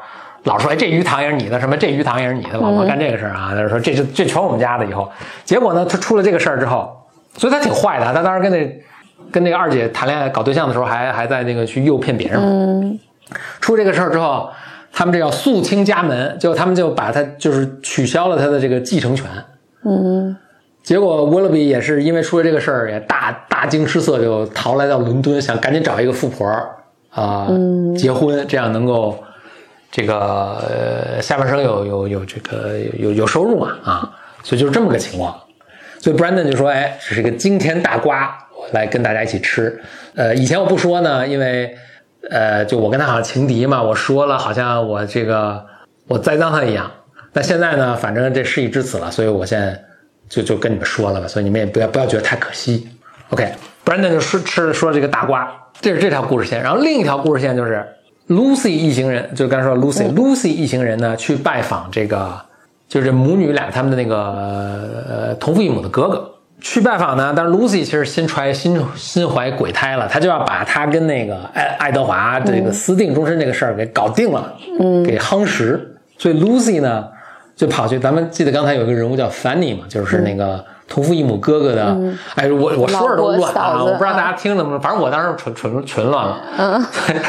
[0.45, 3.51] 老说哎，这鱼塘也是你的，什么这鱼塘也是你的，老婆干这个事儿啊。
[3.55, 4.85] 他就说这这这全我们家的。
[4.85, 5.11] 以后，
[5.45, 6.95] 结果呢，他出了这个事儿之后，
[7.37, 8.15] 所以他挺坏的。
[8.15, 8.83] 他当时跟那
[9.33, 12.47] 跟那个二姐谈恋爱搞对象的时候，还还在那个去诱骗别人嘛。
[12.49, 12.99] 嗯
[13.61, 14.51] 出这个事儿之后，
[14.93, 19.27] 他们这叫肃清家门，就他们就把他就是取消了他的这个继承权。
[19.85, 20.37] 嗯
[20.83, 26.47] 结果沃勒比也是因为出了这个事儿，也大大惊失色，就逃来到伦敦，想赶紧找一个富婆
[27.11, 27.49] 啊、
[27.97, 29.19] 结婚，这样能够
[29.97, 34.11] 这个呃下半生有有有这个有有收入嘛啊，
[34.43, 35.41] 所以就是这么个情况。
[36.01, 38.37] 所以 Brandon 就说：“哎，这是一个惊天大瓜，
[38.73, 39.81] 来跟大家一起吃。
[40.17, 41.77] 呃，以前我不说呢，因为
[42.29, 45.65] 呃，就我跟他好像情敌嘛，我说了好像我这个
[46.09, 46.91] 我栽赃他一样。
[47.33, 49.81] 但现在呢，反正这事已至此了，所以我现在
[50.29, 52.89] 就就跟你们说了吧，所以你们也不要不要觉得太可惜。
[53.31, 55.49] OK，Brandon、就说吃说这个大瓜，
[55.81, 56.61] 这是这条故事线。
[56.61, 57.87] 然后另一条故事线就是
[58.29, 62.41] Lucy 一行人，就刚才说 Lucy，Lucy、一行人呢去拜访这个，
[62.89, 64.17] 就是母女俩他们的那个
[65.09, 66.31] 呃同父异母的哥哥。
[66.61, 75.95] 去拜访呢，但是 Lucy 其实心揣心心怀鬼胎了，她就要把她跟那个爱爱德华这个私定终身这个事儿给搞定了，嗯，给夯实。
[76.17, 77.07] 所以 Lucy 呢
[77.55, 81.99] 就跑去，咱们记得刚才有一个人物叫 Fanny 嘛，就是那个同父异母哥哥的。
[82.37, 86.41] 哎，我我说着都乱啊，老婆嫂子我不知道大家听能不能，反正我当时纯纯纯乱了。
[86.57, 86.87] 嗯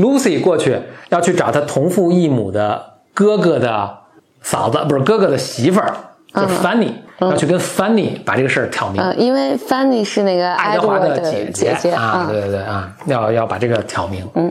[0.00, 0.78] ，Lucy 过去
[1.10, 3.98] 要去找她同父异母的哥哥的
[4.42, 5.94] 嫂子，不是哥哥的媳妇儿，
[6.34, 9.02] 就是 Fanny，、要去跟 Fanny 把这个事儿挑明。
[9.02, 14.26] 嗯，因为 Fanny 是那个爱德华的的姐姐姐啊，对对对啊，要要把这个挑明。
[14.34, 14.50] 嗯，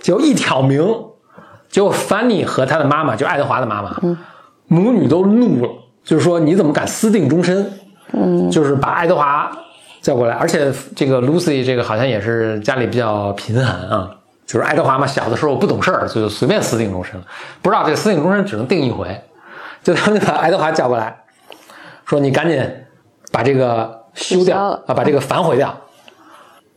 [0.00, 0.82] 结果一挑明，
[1.70, 3.96] 结果 Fanny 和他的妈妈，就爱德华的妈妈，
[4.66, 5.70] 母女都怒了，
[6.02, 7.70] 就是说你怎么敢私定终身？
[8.12, 9.50] 嗯，就是把爱德华
[10.00, 14.10] 叫过来，而且这个 Lucy 这个好像也是家里比较贫寒啊。
[14.52, 17.24] 就是爱德华嘛，小的时候不懂事儿，就随便私定终身了。
[17.62, 19.18] 不知道这个私定终身只能定一回，
[19.82, 21.24] 就他们就把爱德华叫过来，
[22.04, 22.62] 说你赶紧
[23.30, 25.74] 把这个修掉啊，把这个反悔掉。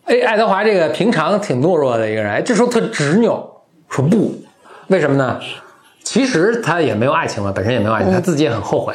[0.05, 3.45] 哎，爱德华这个平常挺懦弱的一个人，哎，这时候特执拗，
[3.89, 4.33] 说不，
[4.87, 5.37] 为什么呢？
[6.01, 8.93] 其实他也没有爱情嘛，本身也没有爱情，他自己也很后悔。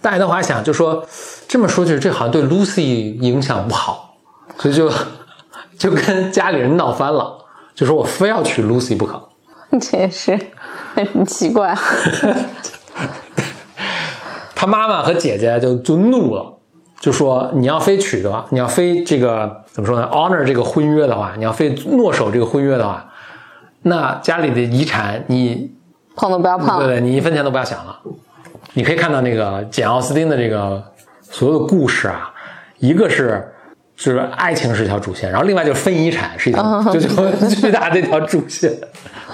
[0.00, 1.04] 但爱德华想，就说
[1.48, 4.14] 这么说去，这好像对 Lucy 影响不好，
[4.56, 4.88] 所以就
[5.76, 7.39] 就跟家里人闹翻了，
[7.80, 9.26] 就说我非要娶 Lucy 不可。
[9.80, 10.38] 这也是
[10.94, 11.74] 很奇怪。
[14.54, 16.58] 他妈妈和姐姐就就怒了，
[17.00, 23.10] 就说你要非娶的话，你要非这个怎么说呢？honor 这个婚约的话，你要非诺守这个婚约的话，
[23.80, 25.72] 那家里的遗产你
[26.14, 26.76] 碰都不要碰。
[26.80, 27.98] 对对，你一分钱都不要想了。
[28.74, 30.84] 你可以看到那个简奥斯汀的这个
[31.22, 32.30] 所有的故事啊，
[32.76, 33.49] 一个是就
[34.02, 37.08] 是爱情是一条主线，然后另外就是分遗产是一条， 就就
[37.48, 38.72] 巨大的一条主线，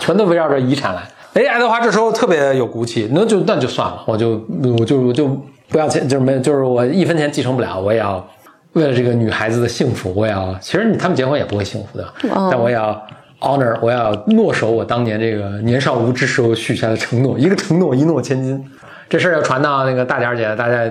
[0.01, 1.03] 全都围绕着遗产来。
[1.35, 4.45] 哎，爱德华这时候特别有骨气，那就那就算了，我就
[4.79, 5.29] 我就我就
[5.69, 8.27] 不要钱，就是没就是我一分钱继承不了，我也要
[8.73, 12.13] 为了这个女孩子的幸福，我也要其实他们结婚也不会幸福的，
[12.51, 13.01] 但我也要
[13.41, 18.65] honor，我要诺守我当年这个年少无知时候许下的承诺，一个承诺一诺千金。
[19.09, 20.91] 这事儿要传到那个大点儿姐，大家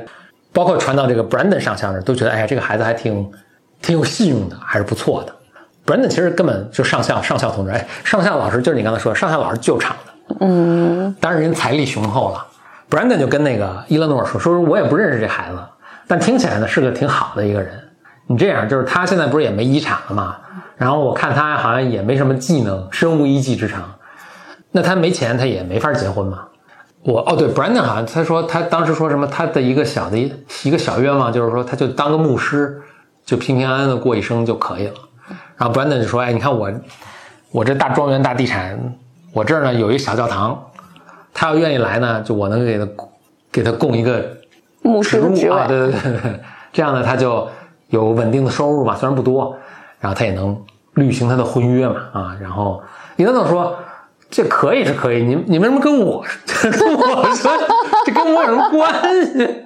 [0.53, 3.29] 包括传到这个 Brandon 上校那儿，都觉得哎呀，这个孩子还挺
[3.81, 5.33] 挺有信用的，还是不错的。
[5.85, 12.45] Brandon 其实根本就上校上校同志，哎，上校老师就是你刚才说的，上校老师救场的，嗯，当然人财力雄厚了。
[12.89, 15.57] Brandon 就跟那个伊勒诺尔说，说我也不认识这孩子，
[16.07, 17.79] 但听起来呢是个挺好的一个人。
[18.27, 20.37] 你这样就是他现在不是也没遗产了吗？
[20.77, 23.93] 然后我看他好像也没什么技能，身无一技之长，
[24.71, 26.39] 那他没钱，他也没法结婚嘛。
[27.03, 30.33] 我哦对，Brandon 好像他说他当时说什么，他的一个小的一
[30.63, 32.81] 一个小愿望就是说，他就当个牧师，
[33.25, 34.93] 就平平安安的过一生就可以了。
[35.57, 36.71] 然后 Brandon 就说，哎，你看我
[37.51, 38.79] 我这大庄园大地产，
[39.33, 40.63] 我这儿呢有一小教堂，
[41.33, 42.87] 他要愿意来呢，就我能给他
[43.51, 44.37] 给他供一个
[44.81, 46.39] 牧师的职位，啊，对对对对，
[46.71, 47.47] 这样呢他就
[47.87, 49.57] 有稳定的收入嘛，虽然不多，
[49.99, 50.55] 然后他也能
[50.93, 52.83] 履行他的婚约嘛，啊，然后
[53.15, 53.75] 李德总说
[54.29, 56.23] 这可以是可以，你你为什么跟我
[56.61, 57.51] 跟我说
[58.05, 58.93] 这跟我有什么关
[59.25, 59.65] 系？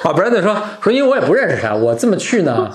[0.04, 2.70] 啊，Brandon 说说，因为我也不认识他，我这么去呢，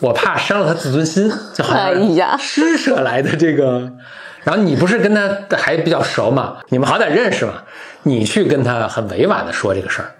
[0.00, 3.90] 我怕伤了他自尊心，就好哎像呀施舍来的这个。
[4.44, 6.56] 然后你不是跟他还比较熟嘛？
[6.68, 7.54] 你们好歹认识嘛？
[8.02, 10.10] 你去跟他很委婉的说这个事儿，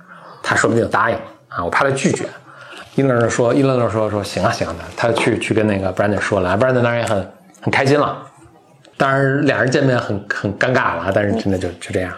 [0.43, 1.65] 他说不定就答应了啊！
[1.65, 2.25] 我怕他拒绝。
[2.95, 8.23] 伊勒说，伊勒说说行啊行啊，他去去跟那个 Brandon 说了，Brandon 当然也很很开心了。
[8.97, 12.13] 当然俩人见面很很尴尬了，但是真的就就这样。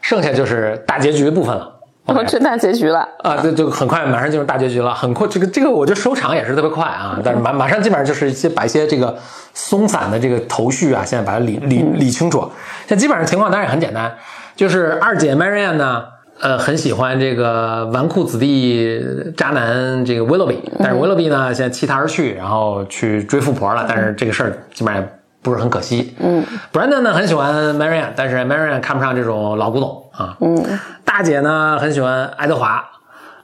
[0.00, 1.79] 剩下就是大结局的部分了。
[2.06, 3.06] 然后 OK 这大结局了。
[3.22, 9.16] 啊，对，就很快马上进入大结局了，很快，这个这个我觉得收场也是特别快啊，但是马马上基本上就是一些把一些这个
[9.54, 12.40] 松散的这个头绪啊，现在把它理理理清楚。
[12.86, 14.12] 现在基本上情况当然也很简单，
[14.56, 16.04] 就是二姐 Marianne 呢，
[16.40, 19.00] 呃，很喜欢这个纨绔子弟
[19.36, 25.08] 渣男这个 Willoughby，但是 Willoughby 呢现在弃她而去，然后去追富婆了，但是这个事儿基本上也
[25.42, 26.14] 不是很可惜。
[26.18, 30.36] 嗯，Brandon 呢很喜欢 Marianne，但是 Marianne 看不上这种老古董啊。
[30.40, 30.62] 嗯，
[31.10, 32.84] 大姐呢很喜欢爱德华。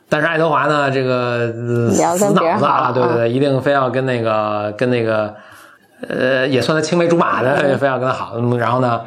[0.09, 1.53] 但是爱德华呢，这个
[2.17, 5.35] 死脑子啊，对对对，一定非要跟那个跟那个，
[6.09, 8.35] 呃，也算他青梅竹马的，非要跟他好。
[8.37, 9.01] 嗯然后呢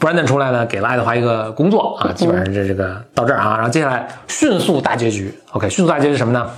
[0.00, 6.50] ，Brandon 出来呢，给了爱德华一个工作啊，基本上这这个到这儿啊，然后接下来迅速大结局，OK，迅速大结局什么呢？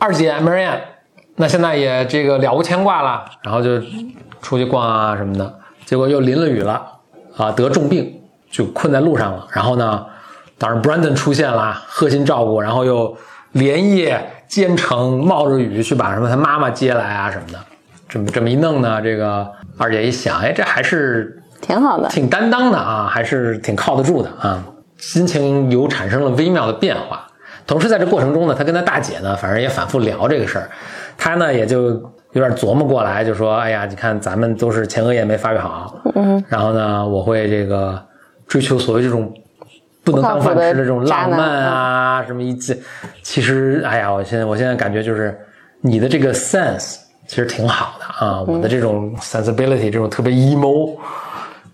[0.00, 0.80] 二姐 Marianne，
[1.36, 3.80] 那现在也这个了无牵挂了，然后就
[4.42, 6.84] 出去逛啊什么的，结果又淋了雨了
[7.36, 9.46] 啊，得重病就困在路上了。
[9.52, 10.04] 然后呢，
[10.60, 13.16] 当然 Brandon 出现了，贺心照顾，然后又
[13.52, 17.58] 连夜兼程冒着雨去把什么他妈妈接来啊什么的。
[18.06, 22.06] 这么这么一弄呢，这个二姐一想，哎，这还是挺好的。
[22.10, 24.62] 挺担当的啊，还是挺靠得住的啊，
[24.98, 27.26] 心情有产生了微妙的变化。
[27.66, 30.68] 同时在这过程中呢，他跟他大姐呢，反正也反复聊这个事儿，
[31.16, 31.84] 他呢也就
[32.32, 37.98] 有点琢磨过来，就说：“哎呀，你看咱们都是前额叶没发育好，嗯，然后呢，我会这个
[38.46, 39.32] 追求所谓这种
[40.02, 42.76] 不能当饭吃的这种浪漫啊，什么一切，
[43.22, 45.38] 其实哎呀，我现在我现在感觉就是
[45.80, 50.96] 你的这个 sense 其实挺好的啊，我的这种 sensibility 这种特别 emo，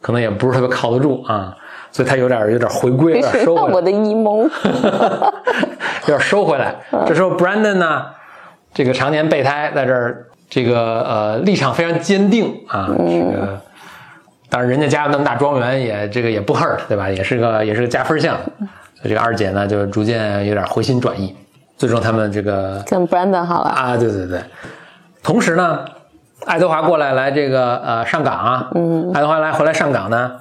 [0.00, 1.56] 可能也不是特别靠得住啊，
[1.92, 3.82] 所以他有点有点回归，有点 收回来我。
[3.82, 4.50] 的 emo。
[6.08, 6.74] 有点收回来。
[7.06, 8.06] 这时候 Brandon 呢，
[8.72, 13.60] 这个常年备胎在这儿，这个呃立场非常坚定啊，这个。
[14.56, 17.10] 当然，人家家有那么大庄园也这个也不 hurt，对吧？
[17.10, 18.38] 也是个也是个加分项。
[18.94, 21.36] 所以这个二姐呢，就逐渐有点回心转意。
[21.76, 24.40] 最终他们这个跟 Brandon 好了，啊，对对对。
[25.22, 25.84] 同时呢，
[26.46, 30.32] 爱德华过来来这个呃上岗啊，嗯，爱德华来回来上岗呢，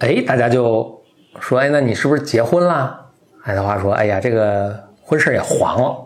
[0.00, 1.00] 哎，大家就
[1.38, 3.02] 说，哎，那你是不是结婚了？
[3.44, 5.96] 爱德华说，哎呀，这个婚事也黄了，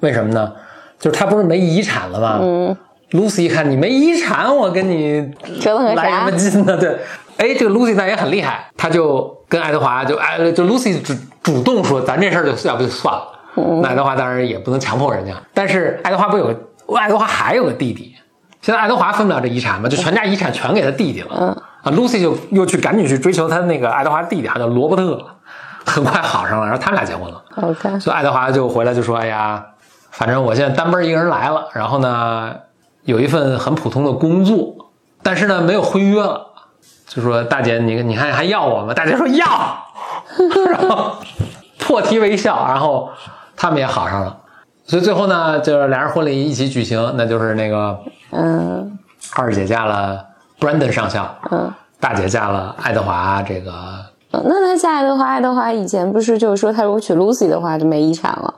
[0.00, 0.50] 为什么呢？
[0.98, 2.38] 就是他不是没遗产了吗？
[2.40, 2.74] 嗯
[3.14, 6.76] ，Lucy 一看你没遗产，我跟你折腾来什么劲呢？
[6.76, 6.98] 对，
[7.38, 13.28] 哎，这个 Lucy 呢也很厉害，他就跟爱德华就哎就 Lucy 主主动说，咱这事儿就要不就算了。
[13.80, 16.54] 那爱德华当然也不能强迫人家，但是爱德华不有个
[16.98, 18.14] 爱德华还有个弟弟，
[18.60, 21.36] 现在爱德华分不了这遗产嘛，就全家遗产全给他弟弟了。
[21.38, 21.48] 嗯
[21.84, 25.22] 啊，Lucy 就又去赶紧去追求他那个爱德华弟弟，好像叫罗伯特，
[25.84, 27.44] 很快好上了，然后他们俩结婚了。
[27.56, 29.62] OK，所以爱德华就回来就说：“哎呀，
[30.10, 32.54] 反正我现在单奔一个人来了，然后呢，
[33.04, 34.74] 有一份很普通的工作，
[35.22, 36.46] 但是呢没有婚约了。
[37.06, 38.92] 就说大姐，你你看还要我吗？
[38.92, 39.46] 大姐说要，
[40.70, 41.12] 然后
[41.78, 43.08] 破涕为笑，然后
[43.56, 44.36] 他们也好上了。
[44.84, 47.98] 所以最后呢，就是俩人婚礼一起举行，那就是那个
[48.30, 48.98] 嗯
[49.36, 50.24] 二姐嫁了
[50.58, 51.72] Brandon 上校，嗯。
[52.00, 53.72] 大姐嫁了爱德华这个
[54.30, 58.52] 呃那他嫁爱德华，爱德华以前不是就是说他如果娶 Lucy 的话就没遗产了，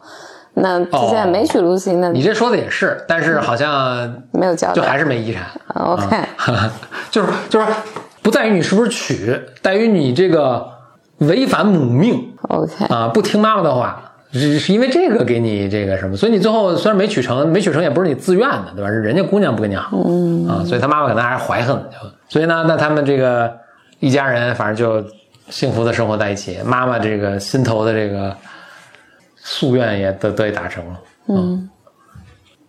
[0.59, 4.75] 那他现在没娶 Lucy，、那你这说的也是，但是好像没有交代。
[4.75, 5.43] 就还是没遗产。
[5.75, 6.17] OK，、
[7.11, 7.67] 就是就是
[8.23, 10.67] 不在于你是不是娶，在于你这个
[11.19, 14.01] 违反母命 OK，啊，不听妈妈的话，
[14.33, 18.89] 是是因为这个给你这个什么，所以你最后虽然没娶成，没娶成也不是你自愿的，对吧？
[18.89, 21.79] 是人家姑娘不跟你好，嗯啊，所以他妈妈可能还是怀恨，
[22.31, 23.53] 所以呢，那他们这个
[24.01, 25.07] 一家人反正就
[25.51, 28.35] 幸福的生活在一起，妈妈这个心头的这个
[29.47, 31.71] 夙愿也得得以达成了，嗯。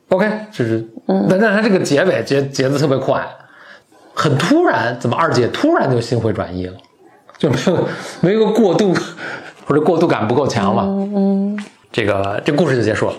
[0.09, 0.87] OK，就是，
[1.27, 3.27] 但但他这个结尾结结的特别快，
[4.13, 6.77] 很突然，怎么二姐突然就心回转意了，
[7.37, 7.87] 就没有
[8.21, 8.93] 没有个过渡，
[9.65, 10.83] 或者过渡感不够强嘛？
[10.85, 11.61] 嗯，
[11.91, 13.15] 这个这故事就结束了。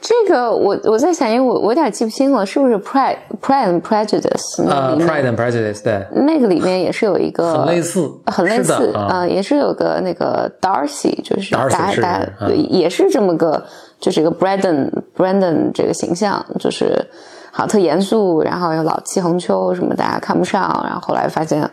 [0.00, 13.62] 这个我我在想，因为我我有点记不清了，是不是 Pride Pride and Prejudice 那呃里面、，Pride and Prejudice，对，那个里面也是有一个很类似很类似啊也是有个那个 Darcy，就是嗯对，也是这么个，
[14.00, 17.06] 就是一个 Brandon Brandon 这个形象，就是
[17.52, 21.68] 好特严肃，然后又老气横秋什么，大家看不上，然后后来发现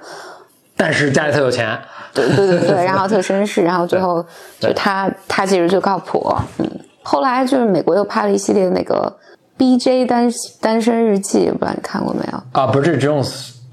[0.76, 1.80] 但是家里特有钱，
[2.14, 4.24] 对对对对， 然后特绅士，然后最后
[4.60, 6.70] 就他他其实就靠谱，嗯，
[7.10, 9.16] 后来就是美国又拍了一系列那个
[9.56, 12.38] B.J 单单身日记，不知道你看过没有？
[12.52, 13.24] 啊，不是这种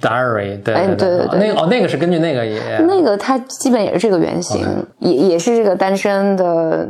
[0.00, 4.64] Diary，对哎对对对对那个哦，那个是根据那个也，那个他基本也是这个原型，
[5.00, 6.86] 也也是这个单身的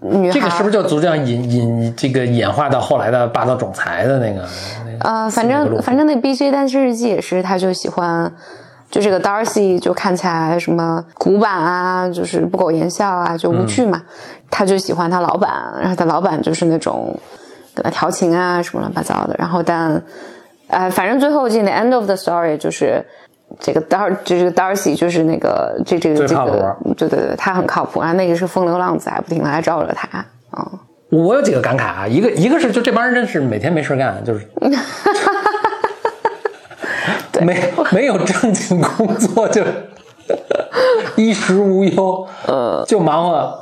[0.00, 4.42] 女孩，这个是不是就逐渐引引这个演化到后来的霸道总裁的那个？
[4.98, 8.32] 啊呃，反正反正那 B.J 单身日记也是，他就喜欢。
[8.94, 14.00] 就这个 Darcy 就看起来什么古板啊，就是不苟言笑啊，就无趣嘛。
[14.48, 17.18] 他就喜欢他老板，然后他老板就是那种
[17.74, 19.34] 跟他调情啊什么乱七八糟的。
[19.36, 20.00] 然后但
[20.68, 23.04] 呃，反正最后进 the end of the story 就是
[23.58, 27.98] 这个 Dar 就这个 Darcy 就是那个这这个这个对对对，他很靠谱。
[27.98, 30.70] 啊那个是风流浪子，还不停的来招惹他啊。
[31.10, 34.46] 我有几个感慨啊，一个一个是就这帮人真是每天没事干，就是
[37.42, 37.56] 没
[37.92, 39.62] 没有正经工作，就
[41.16, 43.60] 衣食无忧，嗯，就忙活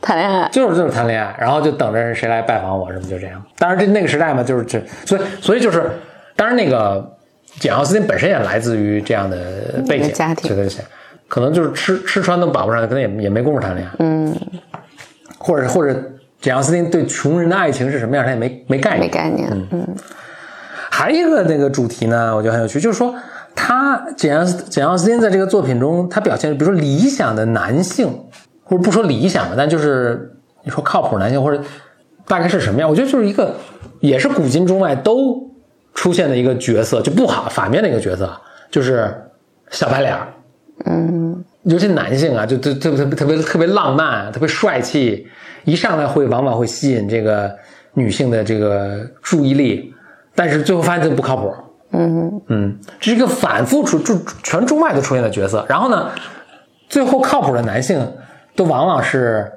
[0.00, 3.42] 谈恋爱，就是就是谈恋爱，然后就等着谁来拜访我，什么就这样。
[3.58, 5.90] 当然这那个时代嘛，就是这，所以所以就是，
[6.36, 7.16] 当然那个
[7.58, 10.82] 简奥斯汀本身也来自于这样的背景家庭这个想
[11.28, 14.34] 可能就是吃吃穿都保不上，可能也也没工夫谈恋爱，嗯，
[15.38, 15.94] 或者或者
[16.40, 19.86] 简奥斯汀对穷人的爱情是什么样，他也没没概念，没概念，嗯
[20.90, 23.14] 还有一个那个主题呢，我觉得很有趣，就是说
[23.54, 28.08] 他简奥斯简奥斯汀在这个作品中，他表现，比如说理想的男性，
[28.64, 31.62] 或者不说理想吧，但就是你说靠谱男性，或者
[32.26, 32.90] 大概是什么样？
[32.90, 33.54] 我觉得就是一个
[34.00, 35.48] 也是古今中外都
[35.94, 38.30] 出现的一个角色，就不好反面的一个角色，
[38.70, 39.14] 就是
[39.70, 40.28] 小白脸儿。
[40.86, 45.26] 嗯，尤其男性啊，就特特特别特别特别浪漫，特别帅气，
[45.64, 47.54] 一上来会往往会吸引这个
[47.94, 49.92] 女性的这个注意力，
[50.40, 51.54] 但是最后发现这不靠谱。
[51.92, 55.66] 嗯嗯，这是一个反复出就全中外都出现的角色。
[55.68, 56.08] 然后呢，
[56.88, 58.10] 最后靠谱的男性
[58.56, 59.52] 都往往是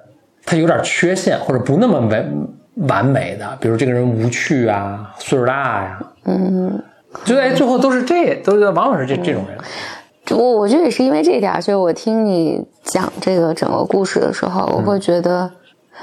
[0.45, 2.47] 他有点缺陷或者不那么完
[2.89, 6.83] 完美的，比如这个人无趣啊，岁数大呀、嗯，
[7.23, 9.57] 就在最后都是这都是往往是这这种人。
[10.37, 15.49] 我我觉得也是因为这一点，就是我听你讲这个整个故事的时候，我会觉得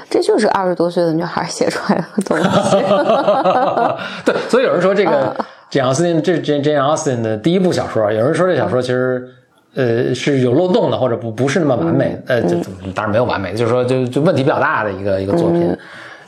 [0.09, 2.43] 这就是二十多岁的女孩写出来的东西。
[4.25, 5.35] 对，所以有人说这个
[5.69, 9.27] 简奥斯汀这这 Jane Austen 的第一部小说，有人说这小说其实
[9.75, 12.57] 呃是有漏洞的，或者不不是那么完美，呃，就
[12.93, 15.77] 当然没有完美，就是说就就问题比较大的一个一个作品，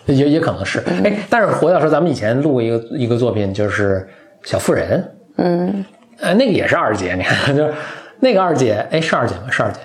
[0.06, 0.80] 也也可能是。
[1.04, 4.08] 哎，但是回到说咱们以前录过一个一个作品，就是
[4.50, 5.00] 《小妇人》，
[5.38, 5.86] 嗯
[6.20, 7.74] 呃，那个也是二姐，你看，就是
[8.20, 9.44] 那个二姐，哎，是二姐吗？
[9.50, 9.80] 是二姐。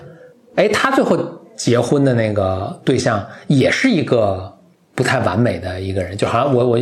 [0.57, 1.17] 哎，她最后
[1.59, 4.51] 结婚的那个对象也是一个
[4.95, 6.79] 不太完美的一个人，就好像我我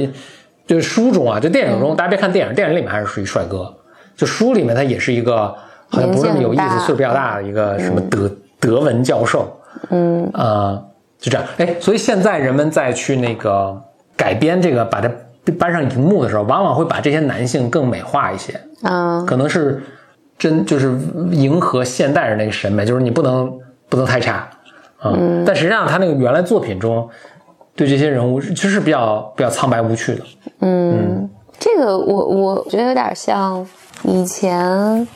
[0.67, 3.75] 就是书中啊，就电影中，大家别看电影，电影里面还是属于帅哥，
[4.15, 5.55] 就书里面他也是一个
[5.89, 9.51] 好像不是那么有意思、岁数比较大的一个什么德、德文教授，
[9.91, 10.29] 嗯。
[10.35, 10.85] 呃，
[11.19, 11.47] 就这样。
[11.59, 13.81] 哎，所以现在人们再去那个
[14.17, 15.11] 改编这个，把它
[15.59, 18.61] 搬上荧幕的时候，往往会把这些男性更美化一些。
[18.83, 19.83] 嗯可能是
[20.37, 20.95] 真就是
[21.31, 23.51] 迎合现代人那个审美，就是你不能
[23.89, 24.33] 不能太差。
[24.33, 24.51] 啊、
[25.15, 25.45] 嗯。
[25.45, 27.09] 但实际上他那个原来作品中
[27.75, 30.25] 对这些人物其实是比较比较苍白无趣的。
[30.61, 33.67] 嗯，这个我我觉得有点像
[34.03, 35.07] 以前，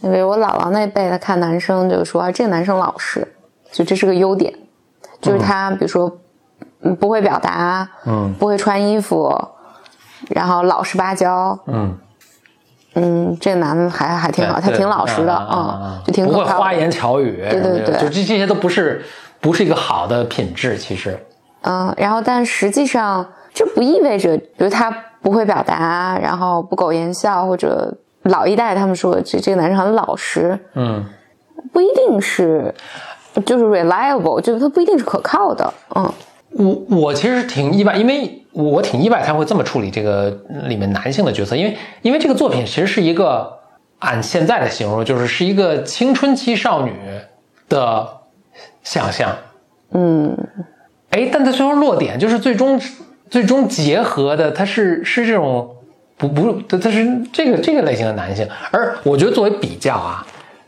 [0.00, 3.26] 因为我姥姥那辈的看男生，就说、啊、这个男生老实，
[3.72, 4.52] 就这是个优点，
[5.20, 6.18] 就是他比如说
[6.82, 9.34] 嗯不会表达，嗯不会穿衣服，
[10.28, 11.96] 然后老实巴交，嗯，
[12.94, 16.60] 嗯，这男的还还挺好，他挺老实的啊啊，就挺不会可靠的。
[16.64, 17.94] 花言巧语，对对对。
[17.94, 19.04] 就这这些都不是
[19.40, 21.18] 不是一个好的品质，其实。
[21.62, 31.04] 嗯，然后但实际上这不意味着，比如他不会表达，然后不苟言笑，或者老一代他们说这这个男生很老实，嗯，
[31.72, 32.74] 不一定是
[33.44, 35.72] 就是 reliable，就是他不一定是可靠的。
[35.94, 36.12] 嗯
[36.50, 40.30] 我我其实挺意外，因为我挺意外他会这么处理这个
[40.64, 43.58] 里面男性的角色，因为因为这个作品其实是一个
[43.98, 46.92] 按现在的形容，就是是一个青春期少女
[47.68, 48.08] 的
[48.82, 49.36] 想象，
[49.92, 50.36] 嗯。
[51.10, 52.78] 哎，但它最后落点就是最终
[53.30, 55.74] 最终结合的，它是是这种
[56.18, 60.26] 不不，它它是这个这个类型的男性，而我觉得作为比较啊，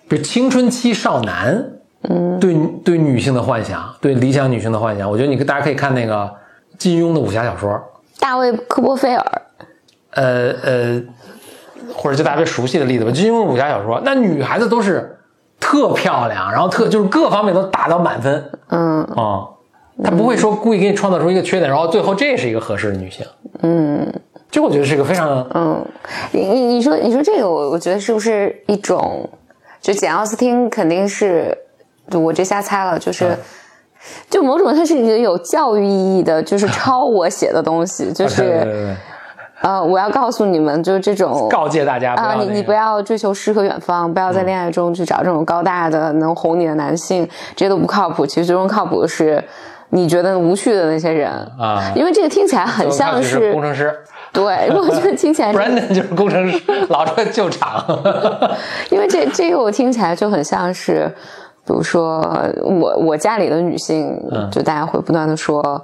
[0.09, 1.63] 比如青春期少男，
[2.09, 2.39] 嗯。
[2.41, 6.31] 对对女性的幻想，对理想女性的幻想，我觉得你大家可以看那个
[6.79, 7.81] 金庸的武侠小说，
[8.19, 9.43] 大卫科波菲尔，
[10.13, 11.03] 呃呃，
[11.95, 15.19] 或者就大家最熟悉的例子吧，金庸的武侠小说，那女孩子都是
[15.59, 19.03] 特漂亮，然后特就是各方面都达到满分，嗯。
[19.05, 19.49] 啊、
[20.03, 23.27] 他不会说故意给你创造出一个缺点，然后最后这是一个合适的女性，
[23.63, 24.11] 嗯。
[24.51, 25.87] 这我觉得是一个非常嗯，
[26.33, 29.29] 你你你说你说这个，我我觉得是不是一种，
[29.81, 31.57] 就简奥斯汀肯定是，
[32.19, 33.29] 我这瞎猜了，就是。
[33.29, 33.39] 嗯
[34.31, 38.97] 就某种，它是一个有教育意义的，就是抄我写的东西， 就是对
[39.61, 48.25] 呃，我要告诉你们，就是这种 告诫大家不啊，那个你你不要追求诗和远方，不要在恋爱中去找这种高大的能哄你的男性，这些都不靠谱。
[48.25, 49.45] 其实最终靠谱的是
[49.91, 53.95] 你觉得无趣的那些人啊因为这个听起来很像是是工程师
[54.33, 57.85] 对，我觉得听起来是，Brandon 就是工程师，老说救场。
[58.89, 61.13] 因为这这个我听起来就很像是，
[61.71, 62.21] 比如说
[62.63, 65.81] 我我家里的女性，就大家会不断的说。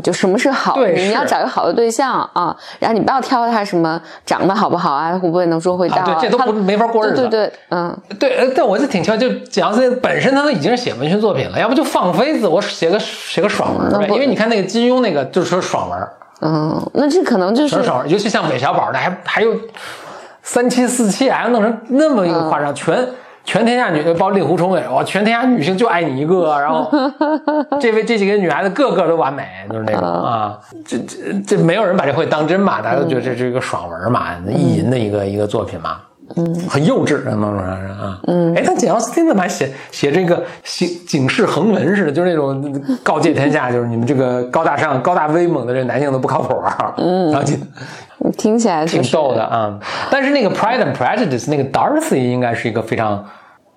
[0.00, 0.74] 就什么是好？
[0.76, 14.06] 对是你要找一个好的对象啊，然后你不要挑他什么长得好不好啊，会不会能说会道啊对这都不没法过日子对对对，嗯，对，呃但我就挺挑，就简奥斯汀本身他都已经是写文学作品了，要不就放飞自我写个写个爽文呗？
[14.14, 16.08] 因为你看那个金庸那个就是说爽文，
[16.42, 19.52] 嗯，那这可能就是爽文，尤其像韦小宝那，还还有
[20.44, 23.04] 三妻四妾，还要弄成那么一个夸张，全
[23.48, 26.90] 全天下女，包括令狐冲也是，哇，全天下女性就爱你一个，然后
[27.80, 35.96] 这位这几个女孩子个个都完美，就是那种啊，这这这没有人把这会当真嘛，大家都觉得这是一个爽文嘛，意淫的一个一个作品嘛。
[36.36, 38.20] 嗯，很幼稚，某种上是啊。
[38.26, 42.70] 嗯，哎，但简奥斯汀怎么还写写这个警警示横文似的，就是那种
[43.02, 46.92] 告诫天下，就是你们这个高大上、高大威猛的这男性都不靠谱啊。
[46.98, 47.56] 嗯，然后就
[48.32, 49.78] 听起来就是挺逗的啊。
[50.10, 53.24] 但是那个 Pride and Prejudice 那个 Darcy 应该是一个非常，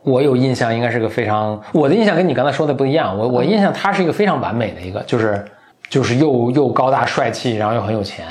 [0.03, 3.17] 我有印象应该是个非常，我的印象跟你刚才说的不一样。
[3.17, 5.45] 我我印象他是一个非常完美的一个，就是
[5.89, 8.25] 就是又又高大帅气，然后又很有钱，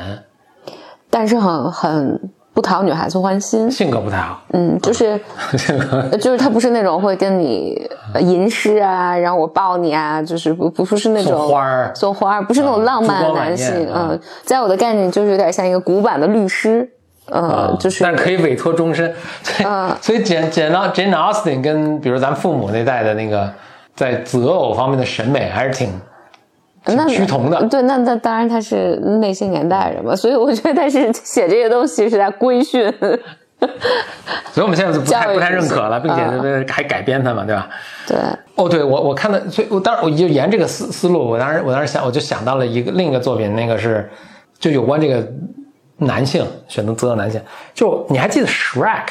[1.09, 3.71] 但是很很不讨女孩子欢心。
[3.71, 4.43] 性格不太好。
[4.53, 5.21] 嗯，就是
[5.57, 7.81] 这个呃就是他不是那种会跟你
[8.13, 16.91] 呃吟诗啊，然后我抱你啊，就是不不是那种送花儿送花儿，不是那种浪漫的男性嗯，在我的概念就是有点像一个古板的律师。
[17.31, 19.13] 呃，啊就是但是可以委托终身。
[19.43, 23.53] 所以、嗯所以简简到 Jane Austen 跟比如咱父母那代的那个
[23.95, 25.89] 在择偶方面的审美还是挺
[26.87, 32.93] 那趋同的对，那那当然他是那些年代人嘛，所以我觉得他是写这些东西是在规训。
[34.53, 37.69] 所以我们现在就不太不太认可了，并且还改编他嘛，对吧？
[38.07, 38.17] 对，
[38.55, 44.09] 哦，对我我看的，所以我当时我就沿这个思思路，我当时我当时想，我就想到了一个另一个作品，那个是
[44.59, 45.23] 就有关这个
[46.01, 47.41] 男性选择择偶男性，
[47.73, 49.07] 就你还记得 Shrek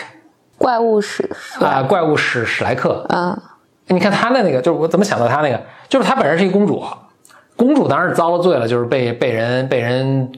[0.57, 1.83] 怪物史是啊、吧？
[1.83, 3.37] 怪物史史莱克，啊，
[3.87, 6.83] 你看他的那个，就是我怎么想到他那个，就是他本人是一公主，
[7.55, 10.31] 公主当时遭了罪了，就是被被人被人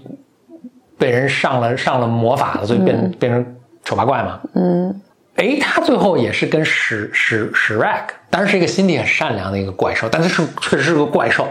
[0.97, 4.39] 被人上了上了魔法了，所以变、变成丑八怪嘛。
[4.53, 5.01] 嗯
[5.37, 11.47] 哎，他最后也是跟史史史 Shrek，当然是一个心地很善良的一个怪兽，但是是确实是个怪兽。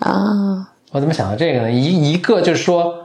[0.00, 1.70] 啊，我怎么想到这个呢？
[1.70, 2.99] 一一个就是说，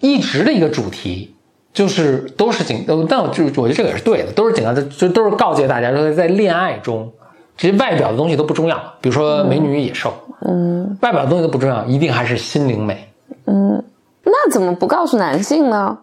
[0.00, 1.34] 一直的一个主题
[1.72, 7.12] 就是都是警，呃但我就我觉得这个也是对的，都是警告，就都是告诫大家说，在恋爱中，
[7.56, 13.08] 这些外表的东西都不重要，比如说美女与野兽，嗯外表的东西都不重要，一定还是心灵美。
[13.44, 13.82] 嗯，
[14.24, 15.98] 那怎么不告诉男性呢？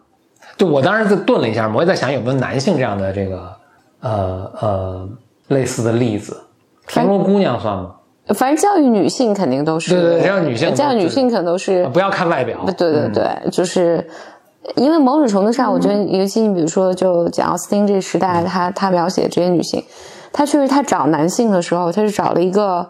[0.56, 3.52] 就我当时就顿了一下，我也在想有没有男性这样的这个
[4.00, 5.10] 呃呃
[5.50, 6.44] 类似的例子，
[6.88, 7.96] 田螺姑娘算吗？
[8.34, 14.06] 反正教育女性肯定都是，对对对教育女性教育女性可能都是啊不要看外表，对对对，就是
[14.76, 19.84] 因为某种程度上，我觉得，尤其你比如说，就讲奥斯汀这个时代，他他描写这些女性，
[20.34, 22.90] 他确实他找男性的时候，他是找了一个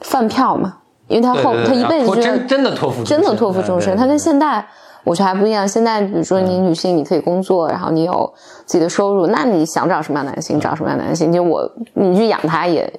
[0.00, 4.66] 饭票嘛，因为他后他一辈子真真的托付真的托付终身，他跟现代。
[5.04, 5.66] 我觉得还不一样。
[5.66, 8.30] 现在比如说你女性，你可以工作，然后你有
[8.66, 12.92] 自己的收入，那你想找什么样男性，找什么样男性，就我你去养他也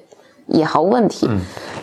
[0.50, 1.28] 也毫无问题。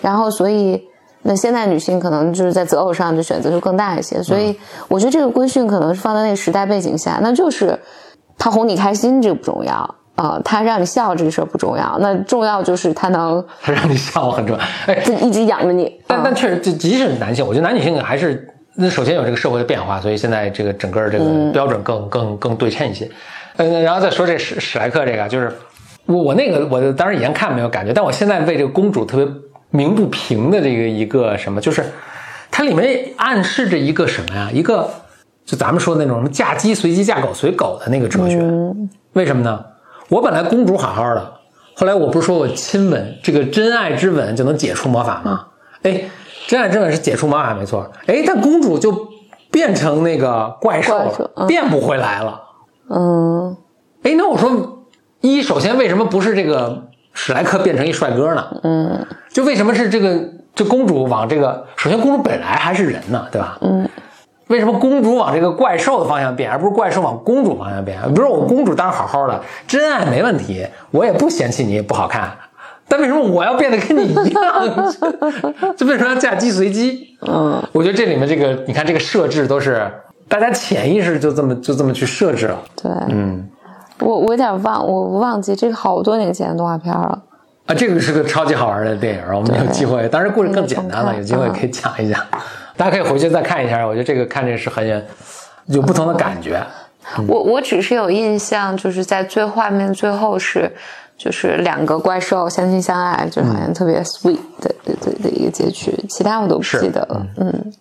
[0.02, 0.82] 然后所以
[1.24, 4.56] 那现在女性可能就是在择偶上就选择就更大一些，所以
[4.88, 7.78] 我觉得这个规训可能是放在那个时代背景下，那就是
[8.38, 9.76] 他哄你开心这个不重要
[10.16, 14.64] 啊、呃他让你笑这个事儿不重要，那重要就是他能他让你笑很重要。
[14.88, 15.86] 哎，他一直养着你。
[15.86, 23.10] 啊但但确实，就即使男性，我觉得男女性还是那首先有这个社会的变化，所以现在这个整个这个标准更、更更对称一些。
[23.58, 25.52] 嗯，然后再说这史史莱克这个，就是
[26.08, 29.28] 我我那个我当时以前看没有感觉，但我现在为这个公主特别
[29.70, 31.84] 鸣不平的这个一个什么，就是
[32.50, 34.50] 它里面暗示着一个什么呀？
[34.52, 34.90] 一个
[35.46, 38.42] 就咱们说的那种什么嫁鸡随鸡嫁狗随狗的那个哲学。
[39.14, 39.64] 为什么呢？
[40.10, 41.34] 我本来公主好好的，
[41.76, 45.48] 后来我不是说我亲吻这个真爱之吻就能解除魔法吗？
[45.84, 46.04] 哎，
[46.48, 49.10] 真爱之吻是解除魔法没错，哎，但公主就
[49.52, 52.42] 变成那个怪兽了，嗯变不回来了。
[52.90, 53.58] 嗯，
[54.04, 54.77] 哎，那我说，
[55.22, 58.46] 一首先为什么不是这个史莱克变成一帅哥呢？
[58.64, 60.20] 嗯，就为什么是这个
[60.54, 61.66] 就公主往这个？
[61.76, 63.58] 首先，公主本来还是人呢，对吧？
[63.62, 63.88] 嗯，
[64.48, 68.00] 为什么公主往这个怪兽的方向变，而不是怪兽往公主方向变？
[68.14, 72.32] 比如说我公主当然好好的，真爱没问题，我也不嫌弃你不好看，
[72.88, 74.94] 但为什么我要变得跟你一样？
[75.76, 77.18] 就为什么要嫁鸡随鸡？
[77.28, 79.92] 嗯，我觉得这里面这个，你看这个设置都是
[80.30, 82.60] 大家潜意识就这么就这么去设置了。
[82.82, 83.50] 对，嗯，
[84.00, 87.22] 我我有点忘，我忘记这个好多年前的动画片了。
[87.66, 92.24] 啊，这个是个超级好玩的电影，我们有机会，当然故事更简单了，有机会可以讲一讲，
[92.78, 93.86] 大家可以回去再看一下。
[93.86, 94.88] 我觉得这个看这是很
[95.66, 96.62] 有不同的感觉。
[97.28, 100.72] 我我只是有印象，就是在最画面最后是，
[101.18, 107.28] 就是两个怪兽相亲相爱，就好像特别 sweet 的的的的一个结局，其他我都不记得了。
[107.38, 107.74] 嗯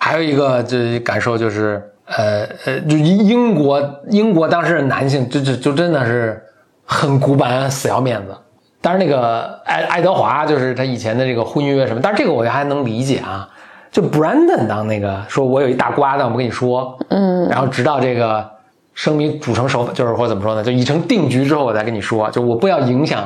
[0.00, 1.82] 还有一个就是感受就是，
[2.16, 6.42] 呃呃，就英英国英国当时的男性就就就真的是
[6.84, 8.36] 很古板，死要面子。
[8.80, 13.48] 当然，那个爱爱德华就是他以前的这个婚约什么，但是这个我还能理解啊。
[13.90, 18.48] 就 Brandon 当那个说我有一大瓜，但我不跟你说，嗯然后直到这个
[18.94, 23.24] 生米煮成熟，就是或者怎么说呢，就已成定局之后，我再跟你说，就我不要影响。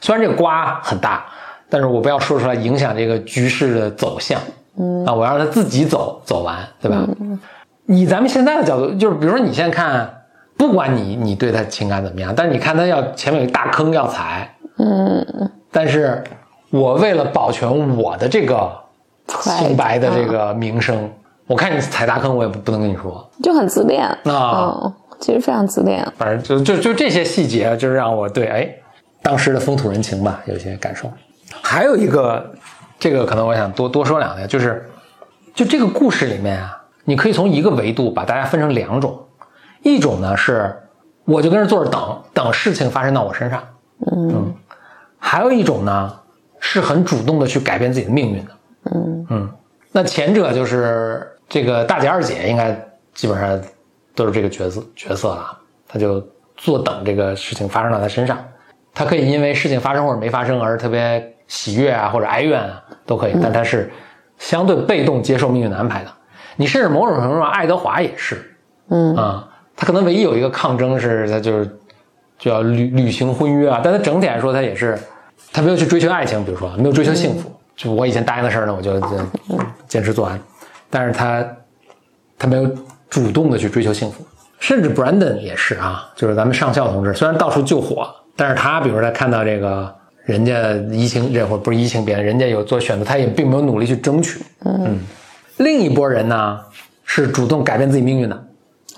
[0.00, 1.24] 虽然这个瓜很大，
[1.68, 4.40] 但是我不要说出来影响这个局势的走向。
[4.78, 7.06] 嗯啊，我让他自己走走完，对吧？
[7.86, 10.22] 以咱们现在的角度，就是比如说你现在看，
[10.56, 16.22] 不管你你对他情感怎么样，但是你看他要前面有一大坑要踩，嗯，但是
[16.70, 18.72] 我为了保全我的这个
[19.26, 21.10] 清白的这个名声，
[21.46, 23.30] 我看你踩大坑，我也不不能跟你说。
[23.42, 26.06] 就很自恋啊嗯，其实非常自恋。
[26.16, 28.68] 反正就就就这些细节，就是让我对哎
[29.22, 31.10] 当时的风土人情吧有些感受。
[31.62, 32.52] 还有一个，
[32.98, 34.90] 这个可能我想多多说两句，就是
[35.54, 36.73] 就这个故事里面啊，
[37.04, 39.26] 你可以从一个维度把大家分成两种，
[39.82, 40.74] 一种呢是
[41.24, 43.62] 我就跟这坐着等等事情发生到我身上，
[44.10, 44.54] 嗯
[45.18, 46.20] 还有一种呢
[46.60, 48.50] 是很主动的去改变自己的命运的。
[48.92, 49.50] 嗯嗯，
[49.90, 52.78] 那前者就是这个大姐二姐，应该
[53.14, 53.60] 基本上
[54.14, 55.58] 都是这个角色角色了。
[55.88, 56.22] 她就
[56.56, 58.38] 坐等这个事情发生到她身上，
[58.92, 63.36] 她可以因为事情发生或者没发生而特别喜悦啊，或者哀怨啊，都可以。
[63.42, 63.90] 但她是
[64.36, 66.10] 相对被动接受命运的安排的。
[66.56, 68.56] 你甚至某种程度上，爱德华也是
[68.88, 69.14] 嗯。
[69.16, 71.78] 啊，他可能唯一有一个抗争是他就是
[72.38, 74.98] 就要履履行婚约啊，但他整体来说他也是
[75.52, 77.50] 他没有去追求爱情，比如说没有追求幸福。
[77.76, 79.08] 就我以前答应的事儿呢，我就就
[79.88, 80.38] 坚持做完，
[80.88, 81.44] 但是他
[82.38, 82.70] 他没有
[83.10, 84.24] 主动的去追求幸福，
[84.60, 89.92] 甚至 Brandon 也是啊，就是咱们上校同志，虽然到处救火，但是他比如说他看到这个
[90.24, 94.40] 人家移情这会儿不是移情别人，人家有做选择，他也并没有努力去争取。
[94.64, 95.00] 嗯，
[95.58, 96.60] 另一拨人呢
[97.04, 98.46] 是主动改变自己命运的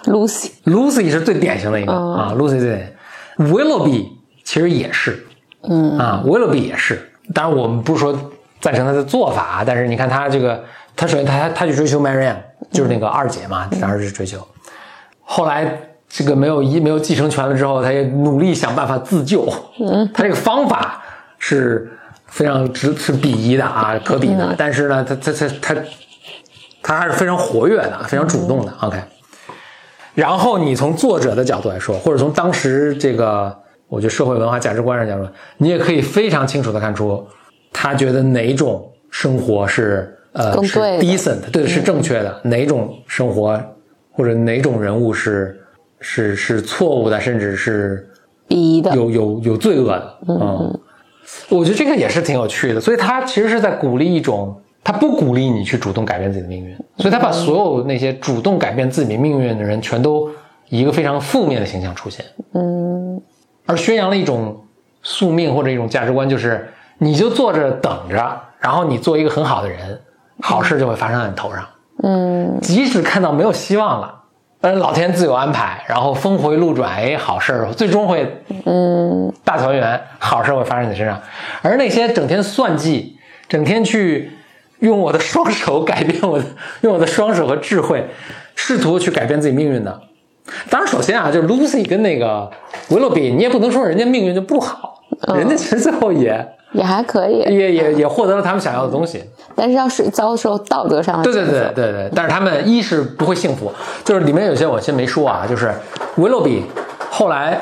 [0.05, 2.15] ，，Lucy，Lucy 是最典型的一个、嗯。
[2.15, 2.95] 啊，Lucy 最典
[3.37, 4.09] 型，Willoughby
[4.45, 5.27] 其实也是，
[5.63, 5.99] 嗯。
[5.99, 7.11] 啊，Willoughby 也是。
[7.35, 8.17] 当然，我们不是说
[8.61, 12.37] 赞成他的做法，但是你看他这个，他首先他他他去追求 Marianne，
[12.71, 14.39] 就是那个二姐嘛，当然是追求。
[15.21, 15.79] 后来
[16.09, 19.53] 这个没有一没有继承权了之后，他也努力想办法自救。
[19.81, 21.03] 嗯，他这个方法
[21.39, 21.91] 是
[22.29, 24.55] 非常值是鄙夷的啊，可鄙的。
[24.57, 25.81] 但是呢，他他他他
[26.87, 28.73] 他还是非常活跃的，非常主动的。
[28.81, 28.97] OK。
[30.15, 33.55] 然后你从作者的角度来说，或者从当时这个
[33.89, 35.29] 我觉得社会文化价值观上讲说，
[35.59, 37.27] 你也可以非常清楚的看出，
[37.73, 43.61] 他觉得哪种生活是呃是 decent，对，是正确的，哪种生活
[44.13, 45.61] 或者哪种人物是
[46.01, 48.09] 是是错误的，甚至是
[48.49, 50.81] 鄙夷的，有有有罪恶的，嗯，
[51.51, 60.31] 我觉得这个也是挺有趣的，所以他其实是在鼓励一种，他不鼓励你去主动改变自己的命运，所以他把所有那些主动改变自己命运的人，全都
[60.69, 62.25] 以一个非常负面的形象出现，
[62.55, 63.21] 嗯
[63.67, 64.65] 而宣扬了一种
[65.03, 70.01] 宿命或者一种价值观，就是你就坐着等着，然后你做一个很好的人，
[70.41, 71.67] 好事就会发生在你头上，
[72.05, 74.23] 嗯即使看到没有希望了。
[74.61, 81.21] 呃，老天自有安排，然后峰回路转，哎，好事儿最终会嗯大团圆，好事会发生在你身上。
[81.63, 83.19] 而那些整天算计、
[83.49, 84.31] 整天去
[84.81, 86.45] 用我的双手改变我的，
[86.83, 88.09] 用我的双手和智慧，
[88.55, 90.01] 试图去改变自己命运的，
[90.71, 92.51] 当然，首先啊，就是 Lucy 跟那个
[92.91, 95.03] 维洛比，你也不能说人家命运就不好，
[95.35, 99.25] 人家其实最后也也还可以，也也也获得了他们想要的东西。
[99.55, 103.73] 但是要是遭受道德上的对对对对对，但是他们一是不会幸福，
[104.05, 105.73] 就是里面有些我先没说啊，就是
[106.17, 106.65] 维洛比
[107.11, 107.59] 后来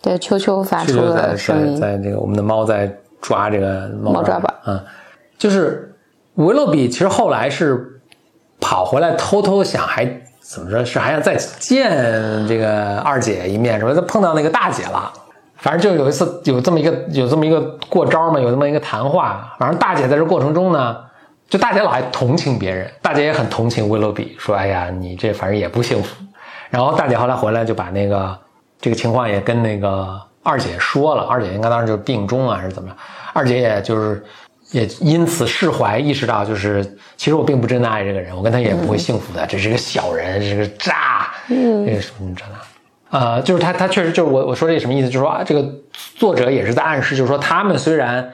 [0.00, 2.90] 对，秋秋发出这就在在了声音，在这个我们的猫在
[3.20, 4.80] 抓这个猫猫抓板嗯，
[5.42, 5.92] 就是
[6.34, 8.00] 维洛比其实后来是
[8.60, 10.06] 跑回来偷偷想还
[10.40, 15.12] 怎么着是还想再见这个二姐一面，什么他碰到那个大姐了。
[15.56, 19.52] 反正就有一次有这么一个有这么一个过招嘛，有这么一个谈话。
[19.58, 20.96] 反正大姐在这过程中呢，
[21.48, 26.14] 就大姐老爱同情别人，大姐也很同情威洛比，说：“哎呀，你这反正也不幸福。”
[26.70, 28.38] 然后大姐后来回来就把那个
[28.80, 32.96] 这个情况也跟那个二姐说了，二姐应该当时就是病中啊，还是怎么着？
[33.32, 34.22] 二姐也就是
[34.72, 36.84] 也因此释怀，意识到就是
[37.16, 43.18] 其实我并不真的爱这个人，我跟他也不会幸福的，这是个小人，这是个渣，嗯，这个什么什么那。
[43.18, 45.06] 呃，就是他，他确实就是我我说这什么意思？
[45.06, 45.62] 就是说啊，这个
[46.16, 48.26] 作者也是在暗示，就是说他们虽然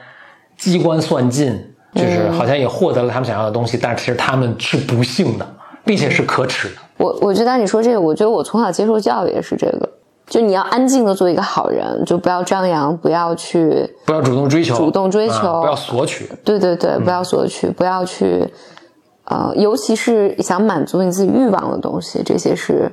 [0.57, 1.53] 机关算尽，
[1.93, 6.75] 就是好像也获得了他们想要的东西，但其实他们是不幸的，并且是可耻的。
[6.95, 9.89] 我我觉得你说这个，我觉得我从小接受教育也是这个，
[10.29, 16.29] 就你要安静的做一个好人，就不要张扬，不要去，不要主动追求，主动追求，不要索取。
[16.45, 18.47] 对对对，不要索取，不要去，
[19.25, 22.91] 呃，尤其是想满足你自己欲望的东西，这些是。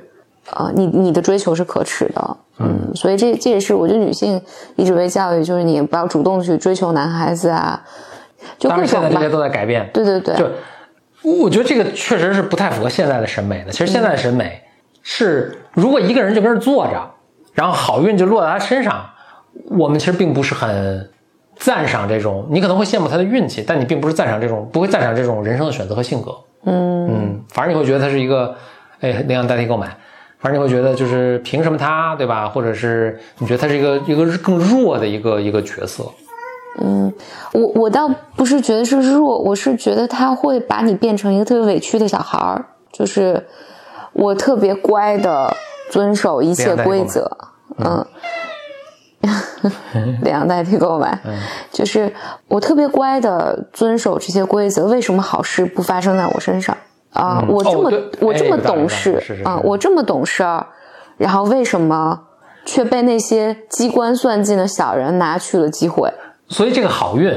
[0.51, 4.41] 呃，你你的追求是可耻的，嗯，所以这这也是我觉得女性
[4.77, 7.83] 一直被教育，就是你不要主动去追求男孩子啊，
[8.57, 10.49] 就当然现在这些都在改变，对对对，就
[11.29, 13.71] 我觉得这个确实是不太符合现在的审美的。
[13.71, 14.61] 其实现在的审美
[15.03, 17.11] 是，如果一个人就跟这坐着，
[17.57, 19.03] 然后好运就落在他身上，
[19.71, 21.09] 我们其实并不是很
[21.55, 26.31] 赞赏这种，你可能会羡慕他的运气，但你并不是赞赏这种，不会赞赏这种人生的选择和性格，
[26.65, 28.53] 嗯嗯，反正你会觉得他是一个，
[28.99, 29.97] 哎，那样代替购买。
[30.39, 32.47] 反正你会觉得，就是凭什么他，对吧？
[32.47, 36.03] 或者是你觉得他是一个一个更弱的一个一个角色？
[36.79, 37.11] 嗯，
[37.53, 43.47] 我我倒不是觉得是弱，我是觉得他会把你变成一个特别委屈的小孩儿，就是
[44.13, 45.51] 我特别乖的
[45.89, 47.29] 遵守一切规则，
[47.77, 48.05] 嗯，
[50.21, 51.19] 两代替购买，
[51.71, 52.13] 就是
[52.47, 56.75] 我特别乖的遵守这些规则，为什么好事不发生在我身上？
[57.13, 60.67] 啊，我这么我这么懂事啊，我这么懂事儿，
[61.17, 62.21] 然后为什么
[62.65, 66.13] 却被那些机关算尽的小人拿去了机会？
[66.49, 67.31] 所以这个好运，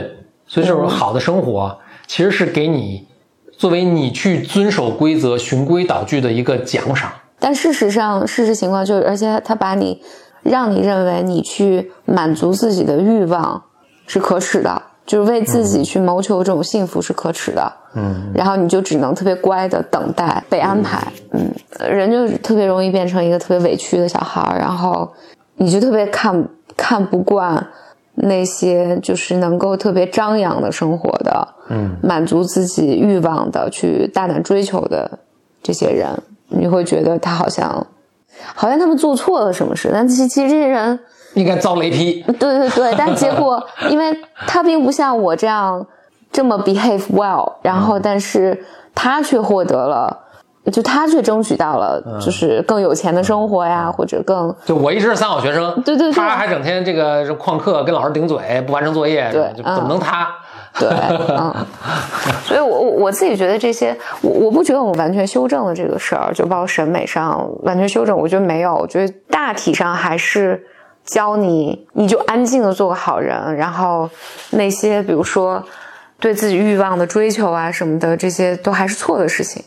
[0.46, 3.08] 所以这种好的生活，其实是给你
[3.56, 7.10] 作为你去遵守规则、循规蹈矩的一个奖赏。
[7.40, 10.00] 但事实上，事实情况就是，而且他把你
[10.42, 13.64] 让你认为你去满足自己的欲望
[14.06, 14.82] 是可耻的。
[15.06, 21.50] 就是为自己去谋求这种幸福是可耻的，嗯，然后你就只能特别乖的等待被安排，嗯，
[21.90, 25.10] 人就特别容易变成一个特别委屈的小孩然后
[25.56, 27.66] 你就特别看看不惯
[28.14, 35.18] 那些就是能够特别张扬的生活的，嗯，满足自己欲望的去大胆追求的
[35.60, 37.86] 这些人，你会觉得他好像
[38.54, 40.98] 好像他们做错了什么事，但其实其实这些人。
[41.34, 42.20] 应该遭雷劈。
[42.40, 44.12] 对对对，但结果， 因为
[44.48, 45.86] 他并不像我这样
[46.32, 48.64] 这么 behave well，然后，但是
[48.96, 50.18] 他却获得了，
[50.72, 54.52] 就他却争取到了，就是更有钱的生活呀，或者更……
[54.64, 60.28] 就我一直是三好学生，对对对，他还整天这个旷课，跟老师顶嘴，不完成作业，对，怎么能他？
[60.78, 61.54] 对，嗯，
[62.44, 70.66] 所以我我我自己觉得这些，我我不觉得我完全修正了这个事儿，就包括审美上完全修正，我觉得没有，我觉得大体上还是。
[71.02, 74.08] 教你，你就安静的做个好人，然后
[74.50, 75.64] 那些比如说
[76.20, 79.64] 对自己欲望的追求啊什么的，这些都还是错的事情。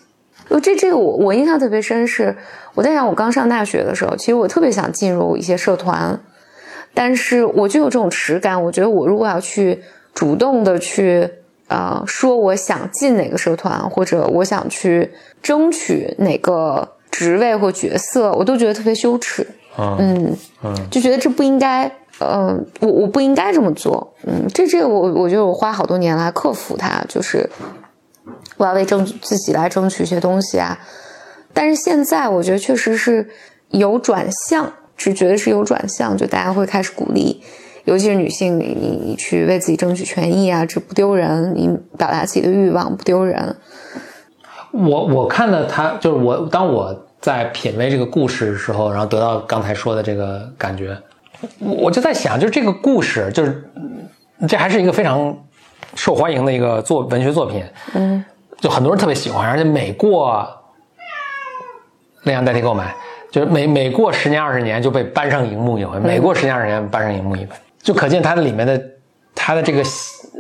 [0.48, 2.38] 就这这个我我印象特别深，是
[2.76, 6.18] 我在想我刚上大学的时候，其实我特别想进入一些社团，
[6.94, 9.82] 但是我就有这种耻感，我觉得我如果要去
[10.14, 11.30] 主动的去
[11.68, 15.12] 呃说我想进哪个社团，或者我想去
[15.42, 19.46] 争取哪个职位或角色，我都觉得特别羞耻。
[19.76, 27.50] 嗯嗯，就觉得这不应该，嗯，我我不应该这么做，嗯，这这个我我觉得我花好多年来克服它，就是
[28.58, 30.78] 我要为争自己来争取一些东西啊。
[31.56, 33.28] 但是现在我觉得确实是
[33.70, 37.42] 有转向，只觉得是有转向，就大家会开始鼓励，
[37.86, 41.68] 尤其是女性，你你去为自己争取权益啊，这不丢人，你
[41.98, 43.56] 表达自己的欲望不丢人。
[44.72, 47.08] 我我看到他就是我当我。
[47.24, 50.98] 在品味这个故事的时候，然后得到刚才说的这个感觉，
[51.60, 53.64] 我就在想，就是这个故事，就是
[54.46, 55.34] 这还是一个非常
[55.96, 57.64] 受欢迎的一个作文学作品，
[57.94, 58.26] 嗯，
[58.60, 60.46] 就很多人特别喜欢，而且每过
[62.24, 62.94] 那样代替购买，
[63.32, 68.82] 就是每每过十年二十年就被搬上荧幕一回，每过十年二十年搬上荧幕一回，就可见它的里面的
[69.36, 69.84] 它的这个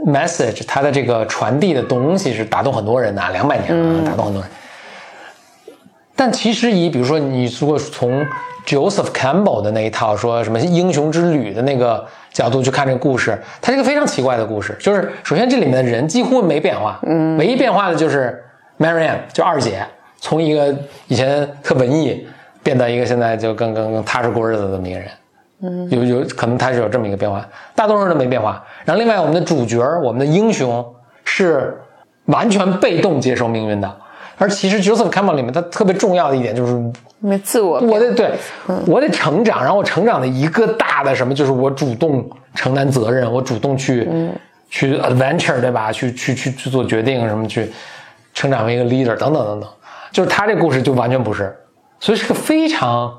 [0.07, 4.49] message，它的这个传递的东西是打动很多人的，两百年了，打动很多人。
[6.15, 8.25] 但其实以比如说你如果从
[8.65, 14.77] Joseph Campbell 的那一套，说什么英雄之旅的那个角度去看这个故事，它是一个非常奇怪的故事。
[14.79, 18.41] 就是首先这里面的人几乎没变化，嗯，唯一变化的就是
[18.79, 19.85] Marianne，就二姐，
[20.21, 20.73] 从一个
[21.07, 22.25] 以前特文艺，
[22.61, 25.09] 变到一个现在就更更更踏实过日子的这么一个人，
[25.63, 28.63] 嗯，有有可能他是有这么一个变化，大多数人都没变化。
[28.83, 30.85] 然后另外我们的主角，我们的英雄
[31.23, 31.81] 是
[32.25, 33.97] 完全被动接受命运的。
[34.37, 36.73] 而其实 Joseph Campbell 里面，他特别重要的一点就是，
[37.19, 38.31] 没自我，我得对，
[38.87, 44.09] 我得成长，然后我成长的一个大的什么，就是我主动承担责任，我主动去
[44.69, 45.91] 去 adventure，对吧？
[45.91, 47.71] 去去去去做决定，什么去
[48.33, 49.69] 成长为一个 leader，等等等等。
[50.11, 51.55] 就是他这故事就完全不是，
[51.99, 53.13] 所以是个非常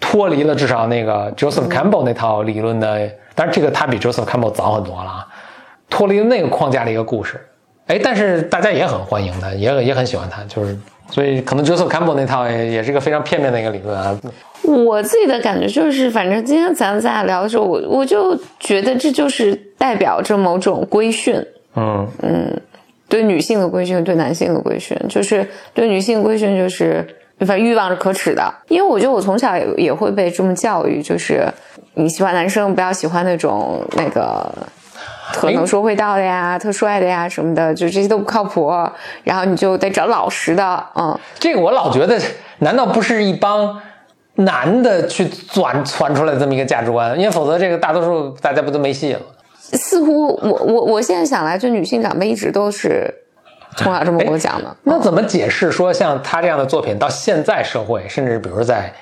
[0.00, 5.28] 脱离了至少那个 Joseph Campbell 那套理论的，当然这个他比 Joseph Campbell 早很多了啊，
[5.88, 7.40] 脱离了那个框架的一个故事。
[7.86, 10.76] 哎，但是大家也很欢迎他，也也很喜欢他，就是
[11.10, 14.18] 所以可能 Joseph Campbell 那套也也是一个非常片面的一个理论啊。
[14.62, 21.44] 我自己的感觉就是，反正今天咱们俩聊的时候，我我就觉得这就是代表着某种规训。
[21.74, 22.60] 嗯嗯，
[23.08, 27.04] 对女性的规训，对男性的规训，就是对女性的规训，就是
[27.46, 28.52] 反正欲望是可耻的。
[28.68, 31.46] 因为我觉得我从小也也会被这么教育，就是
[31.94, 34.52] 你喜欢男生，不要喜欢那种那个。
[35.32, 38.68] 特能说会道的呀，特帅的呀，什么的，就这些都不靠谱。
[39.22, 41.16] 然后你就得找老实的，嗯。
[41.38, 42.20] 这个我老觉得，
[42.58, 43.80] 难道不是一帮
[44.34, 47.16] 男的去钻传出来这么一个价值观？
[47.16, 49.20] 因为否则，这个大多数大家不都没戏了？
[49.56, 53.19] 似乎我我我现在想来，就女性长辈一直都是
[53.76, 54.76] 从小这么跟我讲的。
[54.82, 58.92] 那怎么解释说像他这样的作品到现在社会，甚至比如在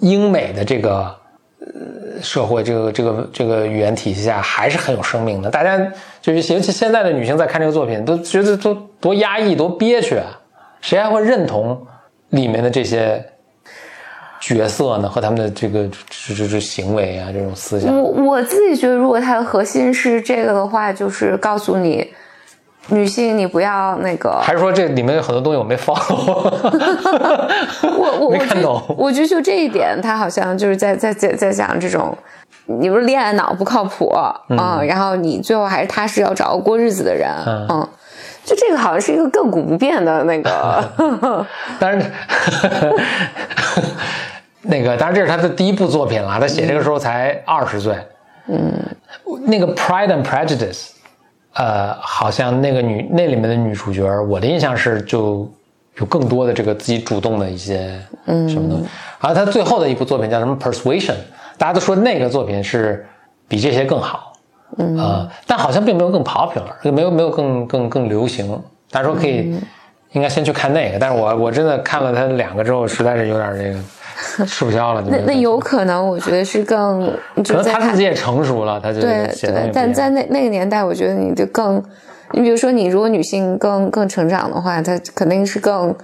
[0.00, 1.14] 英美的这个？
[1.62, 5.50] 呃，社会这个这个这个语言体系下还是很有生命的。
[5.50, 5.76] 大家
[6.22, 10.40] 就是尤其现在的女性在看这个作品，都觉得都多压抑、多憋屈啊！
[10.80, 11.86] 谁还会认同
[12.30, 13.22] 里面的这些
[14.40, 15.08] 角色呢？
[15.08, 17.94] 和他们的这个这这这行为啊，这种思想。
[17.94, 22.10] 我我自己觉得，如果它的核心是这个的话，就是告诉你。
[22.90, 25.96] 女性，你不要那个，还是说这里面有很多东西我没放？
[27.96, 28.82] 我我没看懂。
[28.98, 32.16] 我觉得就这一点，他好像就是在在在在讲这种，
[32.66, 34.34] 你不是恋爱脑不靠谱啊，
[34.86, 37.30] 然后你最后还是踏实要找个过日子的人，
[37.68, 37.88] 嗯，
[38.44, 40.84] 就这个好像是一个亘古不变的那个。
[41.78, 42.02] 当然，
[44.62, 47.94] 那个当然这是他的第一部作品了，他写这个时候才二十岁，
[48.48, 48.72] 嗯，
[49.46, 50.88] 那个《Pride and Prejudice》。
[51.54, 55.50] 呃，好像那个女那里面的女主角，我的印象是就
[55.96, 58.48] 有更多的这个自己主动的一些嗯。
[58.48, 58.86] 什么东西。
[59.18, 61.12] 而她最后的一部作品叫什么《Persuasion》，
[61.58, 63.06] 大家都说那个作品是
[63.48, 64.32] 比这些更好，
[64.78, 64.96] 嗯。
[64.96, 68.50] 啊，但好像并没有更 popular，没有没有更更更流行。
[68.90, 69.54] 大家说可以
[70.12, 73.78] 应该先去看那个，但是我我真的看了他两个之后，实在是有点这个。
[74.46, 79.70] 吃不消了，那那有可能，我觉得是更，可能他自己也成熟了，他就对对。
[79.72, 81.82] 但在那那个年代，我觉得你就更，
[82.32, 85.94] 你比如说，你如果女性更更成长的话，她肯定是更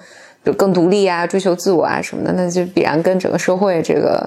[0.42, 4.26] 就更独立啊，追求自我啊什么的，那就必然跟整个社会这个，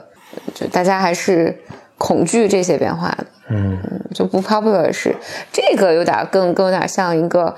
[0.54, 1.58] 就大家还是
[1.98, 3.76] 恐惧这些变化的，嗯，
[4.14, 5.16] 就不 popular 是
[5.52, 7.56] 这个有点更更有点像一个。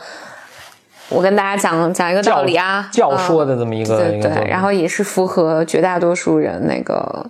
[1.11, 7.25] 我跟大家讲讲一个道理啊，教说的这么一个对对，然后也是符合绝大多数人那个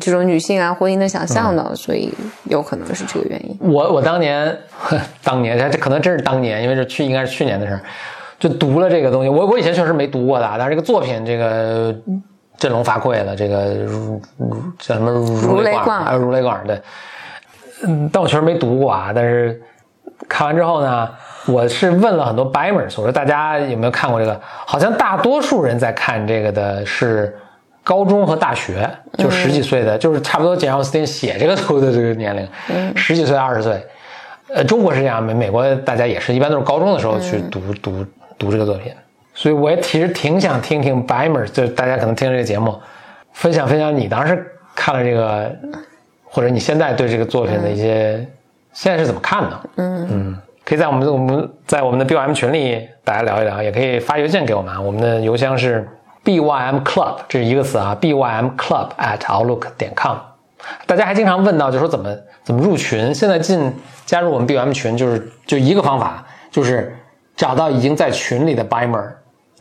[0.00, 2.12] 这种女性啊婚姻的想象的，所以
[2.44, 3.56] 有可能是这个原因。
[3.60, 4.58] 我我当年
[5.22, 7.80] 当年这可能真是当年，因为这去应该是去年的事儿，
[8.38, 9.28] 就读了这个东西。
[9.28, 11.94] 我我以前确实没读过的，但是这个作品这个
[12.56, 14.20] 振聋发聩的，这个如
[14.78, 16.82] 叫什么如雷贯耳，如雷贯耳的。
[17.84, 19.12] 嗯，但我确实没读过啊。
[19.14, 19.60] 但是
[20.28, 21.08] 看完之后呢？
[21.50, 24.40] 我是问了很多 Bimers，我说大家有没有看过这个？
[24.66, 27.36] 好像大多数人在看这个的是
[27.82, 28.88] 高中和大学，
[29.18, 32.48] 就十几岁的，就是差不多简奥斯汀写这个书的这个年龄，
[32.94, 33.84] 十几岁、二十岁。
[34.52, 38.04] 呃，中国是这样，美美国大家也是一般都是高中的时候去读读
[38.38, 38.92] 读这个作品。
[39.32, 42.76] 所以我也其实挺想听听 Bimers，就大家可能听这个节目，
[43.32, 44.44] 分享分享你当时
[44.74, 45.54] 看了这个，
[46.24, 48.26] 或者你现在对这个作品的一些
[48.72, 49.60] 现在是怎么看的？
[49.76, 50.38] 嗯嗯。
[50.70, 55.84] 可以在我们我们在我们的 BYM 群里大家聊一聊，也可以发邮件给我们啊，我们的邮箱是
[56.24, 60.16] BYM Club，这是一个词啊，BYM Club at outlook 点 com。
[60.86, 63.12] 大家还经常问到，就说怎么怎么入群？
[63.12, 63.74] 现在进
[64.06, 66.96] 加入我们 BYM 群，就是就一个方法，就是
[67.34, 69.08] 找到已经在群里的 Bimer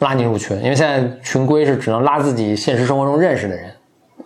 [0.02, 3.72] 拉你入群，因为现在群规是只能拉自己现实生活中认识的人。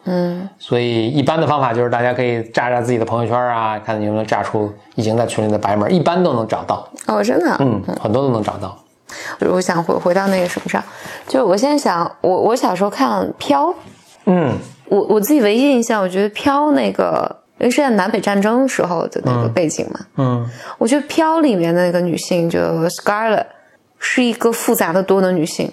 [0.06, 6.88] 嗯，所以一般的方法就是大家可以炸炸自己的朋友圈啊，看你能不能炸出已经在群里的白门，一般都能找到。
[7.08, 8.78] 哦，真的，嗯，很多都能找到。
[9.40, 10.84] 我想回回到那个什么上，
[11.28, 13.68] 就是我现在想，我我小时候看《飘》，
[14.26, 14.54] 嗯，
[14.90, 20.50] 我我自己唯一印象，我觉得飘那个，因为是在南北战争时候的那个背景嘛，嗯，
[20.80, 23.46] 我觉得飘里面的那个女性就 Scarlett
[24.00, 25.72] 是一个复杂的多的女性，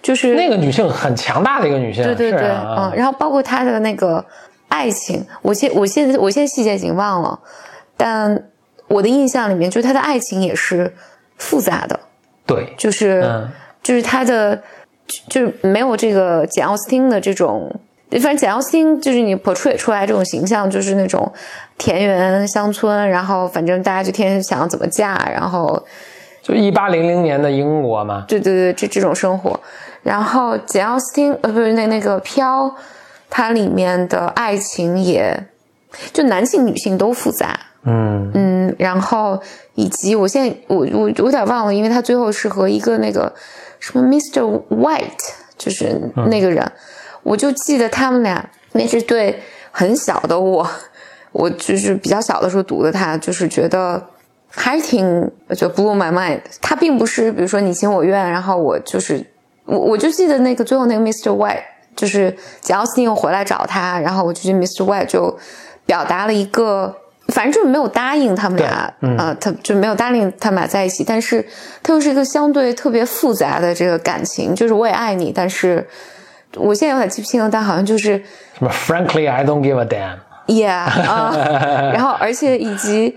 [0.00, 4.24] 就是那个女性很强大的一个女性，对对对，啊嗯，然后包括她的那个
[4.68, 7.38] 爱情，我现我现在我现在细节已经忘了，
[7.96, 8.48] 但
[8.88, 10.94] 我的印象里面，就是她的爱情也是
[11.36, 11.98] 复杂的，
[12.46, 13.50] 对，就是、嗯
[13.82, 14.56] 就是她的
[15.06, 17.80] 就就是没有这个简奥斯汀的这种。
[18.10, 21.32] 反正简奥斯汀就是你 portray 出来这种形象，就是那种
[21.78, 25.82] 田园乡村，然后反正大家就天天想要怎么嫁，然后
[26.42, 29.58] 就一八零零年的英国嘛，对对对，这这种生活。
[30.02, 32.74] 然后简奥斯汀呃不是那那个飘，
[33.30, 35.46] 它里面的爱情也
[36.12, 39.40] 就男性女性都复杂，嗯嗯，然后
[39.74, 43.32] 以及我现在我我我有点忘了，因为他最后是和一个那个
[43.78, 44.42] 什么 Mr.
[44.68, 46.72] White，就是那个人，
[47.22, 49.40] 我就记得他们俩那是对
[49.70, 50.68] 很小的我，
[51.30, 54.04] 我就是比较小的时候读的他，就是觉得
[54.54, 56.40] 还是挺就 blew my mind。
[56.60, 59.24] 他并不是比如说你情我愿，然后我就是
[59.64, 61.30] 我我就记得那个最后那个 Mr.
[61.30, 61.62] White，
[61.96, 64.84] 就是简奥斯汀又回来找他，然后我就觉得 Mr.
[64.84, 65.38] White 就
[65.86, 66.96] 表达了一个。
[67.28, 71.42] 反正就是没有答应他们俩，对嗯呃，他就没有答应他们俩在一起，但是
[71.80, 75.88] 他又是一个相对特别复杂的这个感情，就是我也爱你，但是
[76.56, 78.22] 我现在有点记不清了，但好像就是
[78.58, 81.32] 什么 Frankly I don't give a damn，Yeah 啊，
[81.94, 83.16] 然后而且以及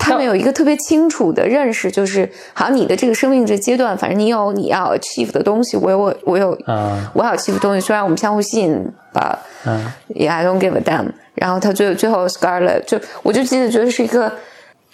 [0.00, 11.12] 他们有一个特别清楚的认识，就是好像你的这个生命这阶段，反正你有你要 achieve 的东西，我有我我有嗯我要 achieve 的东西，虽然我们相互吸引吧，嗯，Yeah I don't give a damn。
[11.34, 14.32] 然后他最最后 Scarlett 就我就记得觉得是一个。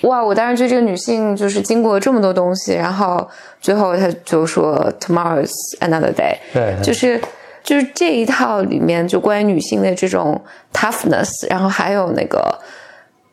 [0.03, 0.23] 哇！
[0.23, 3.27] 我当时觉得这个女性就是经过这么多东西，然后
[3.63, 5.51] 最后她就说 “Tomorrow's
[5.81, 7.19] another day”，对，就是
[7.65, 10.39] 就是这一套里面就关于女性的这种
[10.71, 12.59] toughness，然后还有那个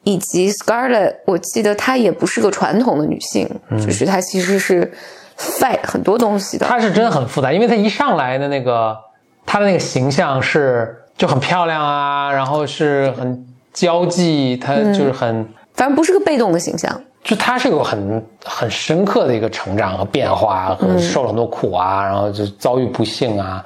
[0.04, 4.92] 以及 Scarlett，我记得她也不是个传统的女性，就是她其实是
[5.38, 6.66] fight 很多东西的。
[6.66, 8.98] 她是真的很复杂，因为她一上来的那个
[9.46, 15.48] 她的那个形象是就很漂亮啊，然后是很交际，她就是很。
[15.74, 23.64] 反正不是个被动的形象，就她是有很很深刻的一个成长和变化，和受了很多苦啊，然后就遭遇不幸啊，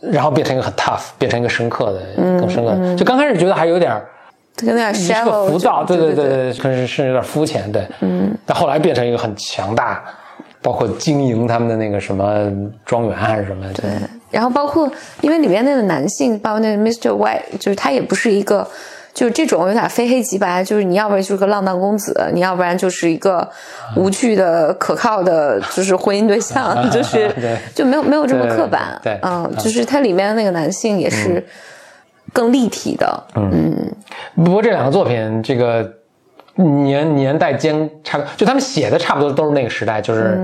[0.00, 2.00] 然后变成一个很 tough，变成一个深刻的，
[2.40, 2.96] 更深刻的。
[2.96, 4.08] 就刚开始觉得还有点儿
[4.62, 8.32] 有点是个 shallow，浮躁，对对对对，可是是有点肤浅，对，嗯。
[8.44, 10.02] 但后来变成一个很强大，
[10.62, 12.50] 包括经营他们的那个什么
[12.84, 13.90] 庄园还是什么，对，
[14.30, 14.90] 然后包括
[15.20, 17.10] 因为里面那个男性，包括那个 Mr.
[17.10, 18.66] White，就是他也不是一个。
[19.16, 23.48] 就是这种有点非黑即白，就是你要不然就是个浪荡公子，你要不然就是一个
[23.96, 27.34] 无趣的、可靠的，就是婚姻对象，就是
[27.74, 29.00] 就没有没有这么刻板。
[29.02, 31.42] 对，嗯，就是它里面的那个男性也是
[32.36, 33.24] 更立体的。
[33.34, 33.74] 嗯，
[34.44, 35.90] 不过这两个作品这个
[36.54, 40.38] 年年代间差，就他们写的差不多都是那个时代，就是。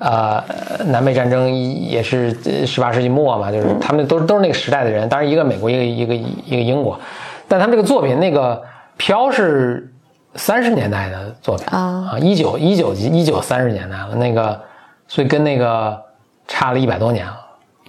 [0.00, 0.40] 呃，
[0.86, 2.32] 南北战争也是
[2.64, 6.96] 十八世纪末嘛，就是他们都都是那个时代的人，当然一个美国，一个一个一个英国。
[7.48, 8.62] 但他们这个作品，那个
[8.96, 9.92] 飘是
[10.36, 14.60] 三十年代的作品啊，一九一九一九三十年代了，那个
[15.08, 16.00] 所以跟那个
[16.46, 17.36] 差了一百多年了，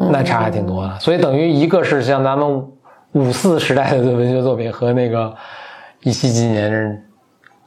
[0.09, 0.99] 那差还挺多的。
[0.99, 2.65] 所以等于一个是像咱们
[3.13, 5.35] 五四时代的文学作品和那个
[6.03, 7.03] 一七几年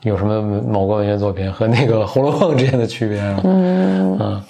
[0.03, 3.41] 有什么某个文学作品和那个《红楼梦》之间的区别啊。
[3.45, 4.43] 嗯嗯，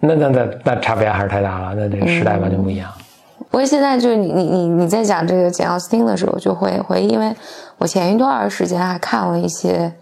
[0.00, 2.90] 那那那那差别还是太大了，那这个时代完全不一样。
[3.50, 7.34] 不过现在就是你你你你在讲这个简奥斯汀的时候，就会回忆，因为
[7.78, 9.92] 我前一段时间还看了一些，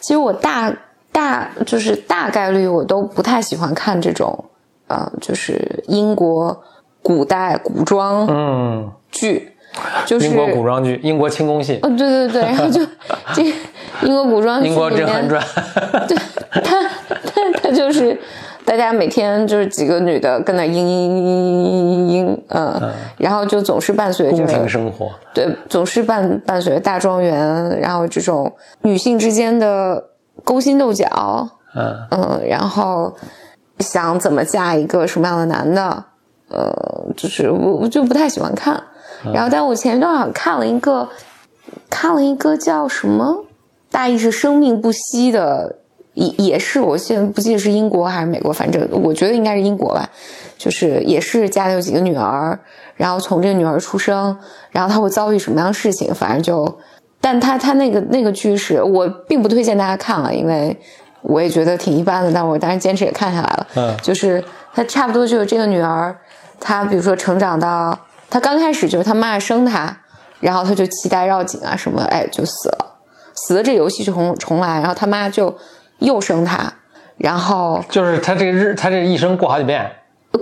[0.00, 0.72] 其实我大
[1.10, 4.44] 大就是大概率我都不太喜欢看这种，
[4.88, 6.62] 呃，就是英国
[7.04, 8.90] 古代古装嗯。
[9.12, 9.52] 剧，
[10.06, 12.80] 就是英国古装剧、英国清宫戏，哦，对对对，然后就
[13.32, 13.44] 这
[14.02, 15.40] 英国古装剧英国甄嬛传，
[16.08, 16.16] 对
[16.50, 16.82] 他
[17.30, 18.18] 他他就是。
[18.66, 28.50] 大家每天就是几个女的跟那嘤嘤嘤嘤嘤嘤，嗯，然后就总是伴随着宫廷生活，对，总是伴伴随着大庄园，然后这种
[28.80, 30.02] 女性之间的
[30.44, 31.06] 勾心斗角，
[31.76, 31.94] 嗯。
[32.10, 33.14] 嗯，然后
[33.80, 36.02] 想怎么嫁一个什么样的男的，
[36.54, 38.80] 呃，就是我我就不太喜欢看。
[39.32, 41.08] 然后，但我前一段好像看了一个，
[41.90, 43.44] 看了一个叫什么，
[43.90, 45.76] 大意是生命不息的。
[46.14, 50.08] 也也是，我现在不记得是英国还是美国，反正我觉得应该是英国吧。
[50.56, 52.56] 就是也是家里有几个女儿，
[52.94, 54.38] 然后从这个女儿出生，
[54.70, 56.78] 然后她会遭遇什么样的事情，反正就，
[57.20, 60.78] 但她她那个那个剧是我并不推荐大家看了，因为
[61.22, 63.66] 我也觉得挺一般的，但我当然坚持也看下来了。
[63.74, 64.42] 嗯，就是
[64.72, 66.16] 她差不多就是这个女儿，
[66.60, 67.98] 她比如说成长到
[68.30, 69.96] 他刚开始就是他妈生他，
[70.40, 72.96] 然后他就脐带绕颈啊什么，哎就死了，
[73.34, 75.56] 死了这游戏就重重来，然后他妈就
[75.98, 76.72] 又生他，
[77.16, 79.88] 然后就是他这个日，他这一生过好几遍，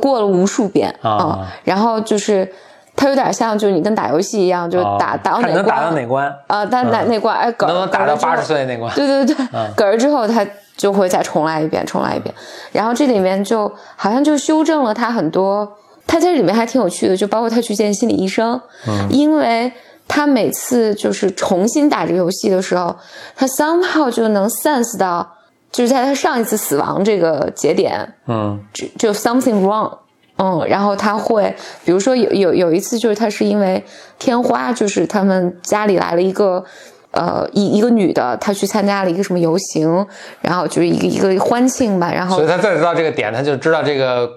[0.01, 1.39] 过了无数遍啊。
[1.41, 2.51] 嗯然后就是
[2.97, 8.95] 他有点像，就是你跟打游戏一样，就是打、哦打到哪关看能打到哪关，啊，但哪哪关哎，嗝能不能打到八十岁那关？
[8.95, 9.47] 对对对，
[9.77, 10.47] 嗝儿之后他
[10.77, 12.35] 就会再重来一遍，重来一遍。
[12.73, 15.77] 然后这里面就好像就修正了他很多，
[16.07, 19.73] 他在这里面还挺有趣的，就包括他去见心理医生，嗯因为
[20.09, 22.97] 他每次就是重新打这个游戏的时候，
[23.35, 25.37] 他 somehow 就能 sense 到，
[25.71, 29.99] 就是在他上一次死亡这个节点，嗯就就 something wrong。
[30.39, 33.85] 嗯，然后他会，比如说有有有一次，就是他是因为
[34.19, 36.65] 天花，就是他们家里来了一个，
[37.13, 40.05] 呃，一一个女的，她去参加了一个什么游行，
[40.41, 44.29] 然后就是一个一个欢庆吧，然后所以他再知道这个点，他就知道这个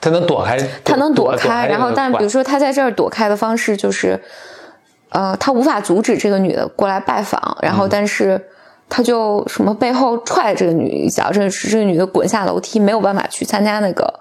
[0.00, 4.20] 他能躲开，他能躲开，这个然后但比如说他在这儿躲开的方式就是，
[5.10, 8.40] 呃，他无法阻止这个女的过来拜访，然后但是
[8.88, 14.20] 他就什么背后踹这个女一脚，这这个女的滚下楼梯，没有办法去参加那个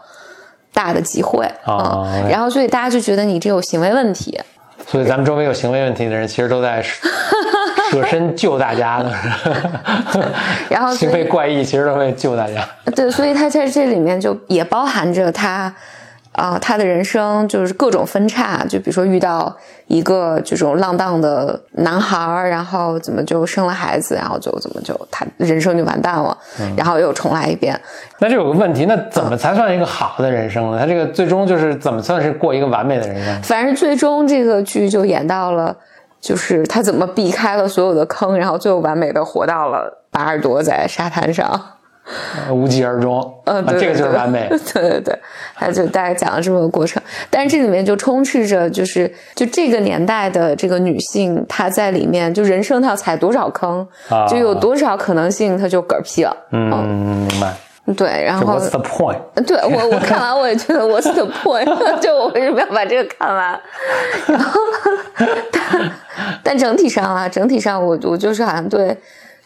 [0.74, 4.40] 大的集会，啊嗯，然后所以大家就觉得你这有行为问题，
[4.90, 9.12] 所以咱们周围有行为问题的人，其实都在舍身救大家呢。
[10.70, 12.66] 然后行为怪异，其实都会救大家。
[12.96, 15.74] 对，所以他在这里面就也包含着他，
[16.38, 19.58] 啊、他的人生就是各种分叉，就比如说遇到
[19.88, 26.38] 一个这种浪荡的男孩儿，然后怎么就生了孩子，然后就怎么就他人生就完蛋了，
[26.76, 27.80] 然后又重来一遍。
[28.20, 30.80] 那这有个问题，那怎么才算一个好的人生呢？
[30.80, 33.42] 他这个最终就是怎么算是过一个完美的人生？
[33.42, 35.76] 反正最终这个剧就演到了，
[36.22, 41.77] 就是他怎么避开了所有的坑，然后最后完美的活到了巴尔多在沙滩上。
[42.48, 44.48] 呃无疾而终，嗯，这个就是完美。。
[44.74, 45.20] 对对对，
[45.56, 56.36] 他就大概讲了这么个过程，但是这里面就充斥着就是就这个年代的这个女性，她在里面就人生她要踩多少坑，啊就有多少可能性，她就嗝屁了。
[56.52, 57.54] 嗯，明白。
[57.96, 59.18] 对，然后 What's the point？
[59.46, 61.66] 对我我看完我也觉得 What's the point？
[62.02, 63.58] 就我为什么要把这个看完？
[64.28, 64.60] 然后，
[65.50, 65.92] 但
[66.44, 68.98] 但整体上啊，整体上我我就是好像对，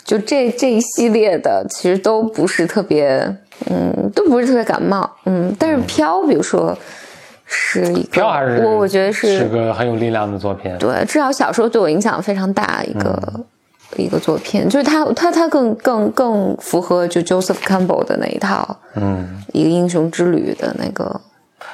[0.03, 3.19] 就这这一系列的其实都不是特别，
[3.69, 6.77] 嗯，都不是特别感冒，嗯，但是飘，比如说
[7.45, 10.75] 是一个，飘还是我我觉得是是个很有力量的作品。
[10.77, 13.45] 对，至少小时候对我影响非常大一个、
[13.95, 21.21] 一个作品，就是他他他更更更符合就 Joseph Campbell 的那一套，嗯，一个英雄之旅的那个，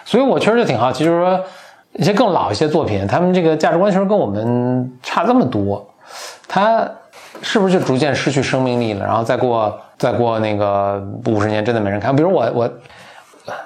[0.04, 1.40] 所以我确实就挺好奇，就是说
[1.94, 5.88] 一些更老一些作品，他们这个价值观其实跟我们差这么多，
[6.48, 6.90] 他
[7.42, 9.06] 是不是就逐渐失去生命力了？
[9.06, 12.16] 然后再过再过那个五十年，真的没人看。
[12.16, 12.70] 比如我我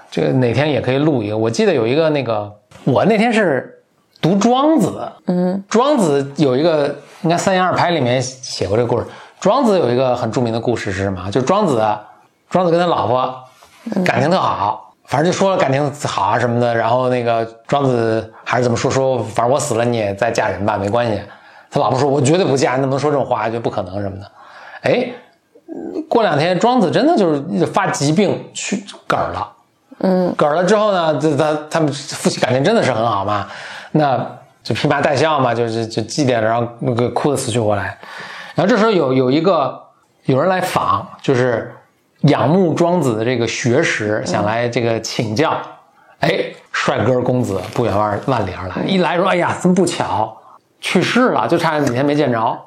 [0.10, 2.52] 这个哪天也可以录一个，我记得有一个那个
[2.84, 3.84] 我那天是
[4.22, 9.06] 读庄子，嗯庄子有一个，应该《三言二拍》里面写过这个故事。
[9.40, 11.32] 庄子有一个很著名的故事是什么？
[11.32, 11.84] 就庄子，
[12.50, 13.34] 庄子跟他老婆
[14.06, 16.76] 感情特好，反正就说了感情好啊什么的。
[16.76, 21.20] 然后那个庄子还是怎么说说，反正我死了你也再嫁人吧，没关系。
[21.72, 23.50] 他老婆说：“我绝对不嫁，你怎么能说这种话？
[23.50, 24.32] 就不可能什么的。”
[24.84, 25.10] 哎，
[26.10, 29.54] 过两天庄子真的就是发疾病去嗝儿了。
[30.00, 33.48] 嗯嗝儿了之后呢，这他他们夫妻感情真的是很好嘛，
[33.92, 34.18] 那
[34.64, 37.98] 就披麻戴孝嘛，就是就祭奠，然后那个哭得死去活来。
[38.56, 39.82] 然后这时候有有一个
[40.26, 41.74] 有人来访，就是
[42.22, 45.56] 仰慕庄子的这个学识，想来这个请教。
[46.20, 50.36] 哎，帅哥公子不远万万里而来，一来说，哎呀，这么不巧，
[50.82, 52.60] 去世了，就差几天没见着。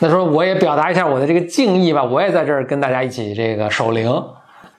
[0.00, 4.12] 那说我也表达一下我的这个敬意吧，我也在这儿跟大家一起这个守灵。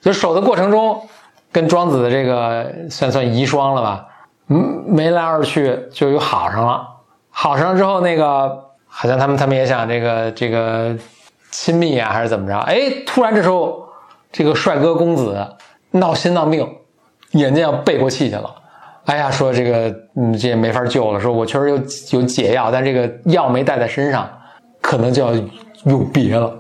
[0.01, 1.01] 就守的过程中，
[1.49, 4.05] 跟庄子的这个算算遗孀了吧，
[4.49, 6.85] 嗯，眉来二去就又好上了。
[7.29, 10.93] 好上之后，那个好像他们他们也想这个这个
[11.49, 12.57] 亲密啊，还是怎么着？
[12.59, 13.87] 哎，突然这时候
[14.29, 15.55] 这个帅哥公子
[15.91, 16.69] 闹心闹病，
[17.31, 18.53] 眼见要背过气去了。
[19.05, 21.19] 哎呀，说这个嗯，这也没法救了。
[21.19, 21.75] 说我确实有
[22.19, 24.29] 有解药，但这个药没带在身上，
[24.81, 25.33] 可能就要
[25.83, 26.53] 永别了。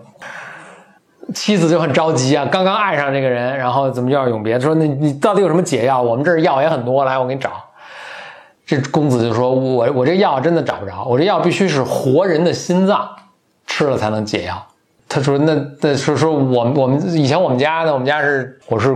[1.33, 4.59] 妻子就很着急啊，刚刚爱上这个人，然后怎么就要永别？
[4.59, 6.01] 说那你到底有什么解药？
[6.01, 7.51] 我们这儿药也很多，来我给你找。
[8.65, 13.07] 这公子就说：“我我这药真的找不着，我这药必须是活人的心脏
[13.67, 14.65] 吃了才能解药。”
[15.09, 18.95] 他说：“那那说说我们我们以前我们家呢，我们家是我是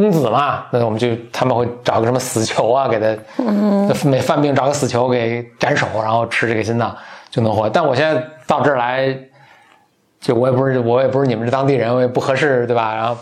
[0.00, 6.96] 公子嘛，那我们就他们会找个什么死囚啊，给他每犯病找个死囚给斩首，然后吃这个心脏
[7.30, 7.68] 就能活。
[7.68, 9.16] 但我现在到这儿来。”
[10.20, 12.92] 就我也不是我也不是你们这当地人，我也不合适，对吧？
[12.92, 13.16] 然后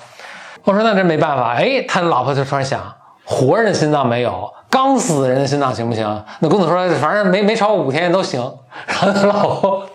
[0.64, 2.80] 我说那这没办法，哎，他老婆就突然想，
[3.22, 6.24] 活人的心脏没有，刚死人的心脏行不行？
[6.40, 8.40] 那公子说，反正没没超过五天都行。
[8.88, 9.86] 然后他老婆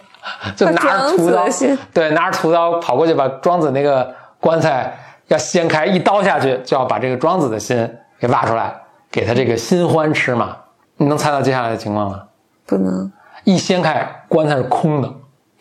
[0.55, 1.43] 就拿着屠刀，
[1.91, 4.07] 对，拿着屠刀跑过去把庄子那个
[4.39, 4.95] 棺材
[5.33, 8.73] 要掀开，一刀下去就要把这个庄子的心给挖出来，
[9.09, 10.57] 给他这个新欢吃嘛。
[10.97, 12.23] 你能猜到接下来的情况吗？
[12.65, 13.11] 不能。
[13.43, 15.11] 一掀开，棺材是空的。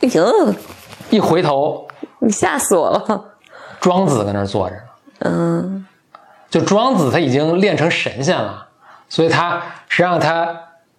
[0.01, 0.55] 哎呦！
[1.09, 3.25] 一回头，你吓死我了。
[3.81, 4.77] 庄子在那儿坐着。
[5.21, 5.87] 嗯。
[6.51, 8.67] 就庄子他已经练成神仙了，
[9.09, 10.49] 所以他实际上他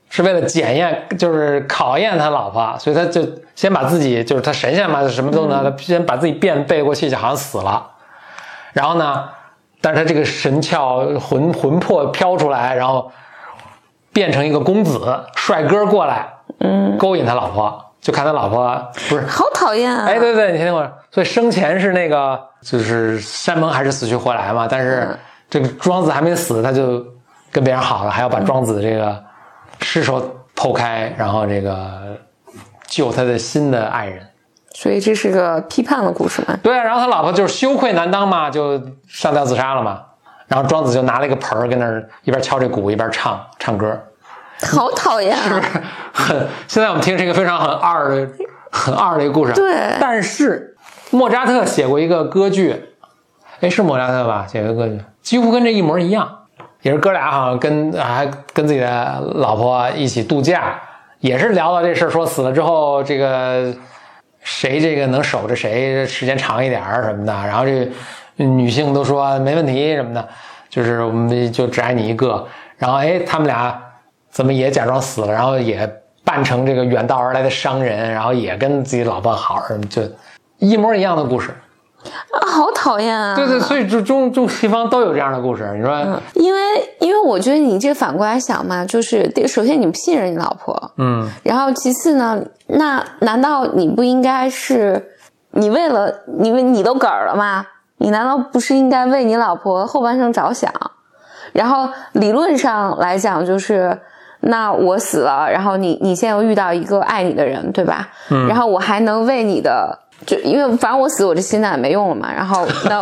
[0.10, 3.22] 是为了检验，就是考验他老婆，所以他就
[3.54, 7.91] 先把自己，就是他神仙嘛，什么都能，他先把自己变背过去，就好像死了。
[8.74, 9.30] 然后呢，
[9.82, 13.12] 但是他这个神窍魂魂魄飘出来，然后
[14.14, 16.28] 变成一个公子帅哥过来。
[16.60, 20.06] 嗯，勾引他老婆，就看他老婆不是好讨厌啊！
[20.06, 24.68] 哎，对对，你听听我，所以生前是那个，就是山盟还是死去活来嘛。
[24.70, 25.18] 但是
[25.50, 27.04] 这个庄子还没死，他就
[27.52, 29.24] 跟别人好了，还要把庄子这个
[29.80, 30.22] 尸首
[30.56, 32.16] 剖开，然后这个
[32.86, 34.28] 救他的新的爱人。
[34.74, 36.58] 所以这是个批判的故事嘛？
[36.64, 40.02] 对，然后他老婆就是羞愧难当嘛，就上吊自杀了嘛。
[40.48, 43.98] 然后庄子就拿了一个盆儿，跟那儿一边敲这鼓一边唱唱歌。
[44.64, 45.44] 好讨厌啊！
[45.44, 45.82] 是不是
[46.14, 46.48] 很？
[46.68, 48.28] 现在我们听是一个非常很二的、
[48.70, 49.54] 很二的一个故事。
[49.54, 49.74] 对。
[50.00, 50.76] 但是
[51.10, 52.90] 莫扎特写过一个歌剧，
[53.62, 54.46] 哎，是莫扎特吧？
[54.46, 56.40] 写个歌剧，几乎跟这一模一样，
[56.82, 60.80] 也是哥俩好像跟还跟自己的老婆一起度假，
[61.20, 63.74] 也是聊到这事儿，说死了之后这个
[64.42, 67.90] 谁这个能守着谁时间长一点儿什么的，然后这
[68.36, 70.28] 女性都说没问题什么的，
[70.70, 72.48] 就是我们就只爱你一个。
[72.78, 73.82] 然后哎，他们俩。
[74.32, 75.86] 怎么也假装死了，然后也
[76.24, 80.02] 扮成这个远道而来的商人，然后也跟自己老婆好，就
[80.58, 81.54] 一模一样的故事
[82.32, 83.36] 啊，好讨厌啊！
[83.36, 86.00] 对对，所以中中中西方都有这样的故事，你说？
[86.34, 86.60] 因为
[87.00, 95.14] 因为我觉得你这反过来想嘛，就是首先你不信任你老婆，嗯，然后其次呢，那难道你不应该是
[95.52, 97.66] 你为了你为你都嗝儿了吗？
[97.98, 100.72] 你难道不是应该为你老婆后半生着想？
[101.54, 104.00] 然后理论上来讲，就是。
[104.44, 108.10] 那我死了，然后你你现在又遇到一个爱你的人，对吧？
[108.32, 108.48] 嗯。
[108.48, 112.32] 然后我还能为你的，就因为反正我死，我这心脏也没用了嘛。
[112.34, 113.02] 然后那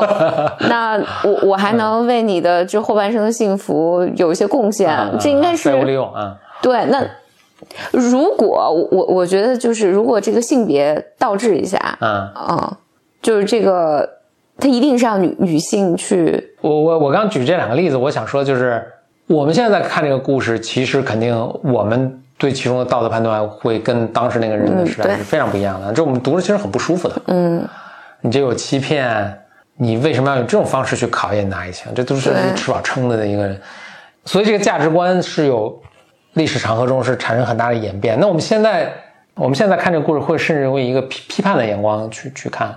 [0.69, 6.35] 那我我还能为你的这后半生的幸福有一些贡献，这应该是废物利用啊。
[6.61, 7.05] 对，那
[7.91, 12.71] 如果我我我觉得就是如果这个性别倒置一下，嗯嗯，
[13.21, 14.09] 就是这个
[14.57, 16.55] 他一定是要女女性去。
[16.61, 18.83] 我我我刚举这两个例子，我想说就是。
[19.29, 25.93] 我们现在在看这个故事，其实肯定我们对其中的道德判断会跟当时那个人的时代是非常不一样的。
[25.93, 27.21] 这我们读着其实很不舒服的。
[27.27, 27.67] 嗯，
[28.21, 29.39] 你这有欺骗，
[29.75, 31.93] 你为什么要用这种方式去考验你的爱情？
[31.93, 33.61] 这都是吃饱撑的的一个人。
[34.23, 35.77] 所以这个价值观是有
[36.33, 38.17] 历史长河中是产生很大的演变。
[38.19, 38.93] 那我们现在
[39.35, 42.73] 我们现在看这个故事，会甚至用一个批批判的眼光去去看，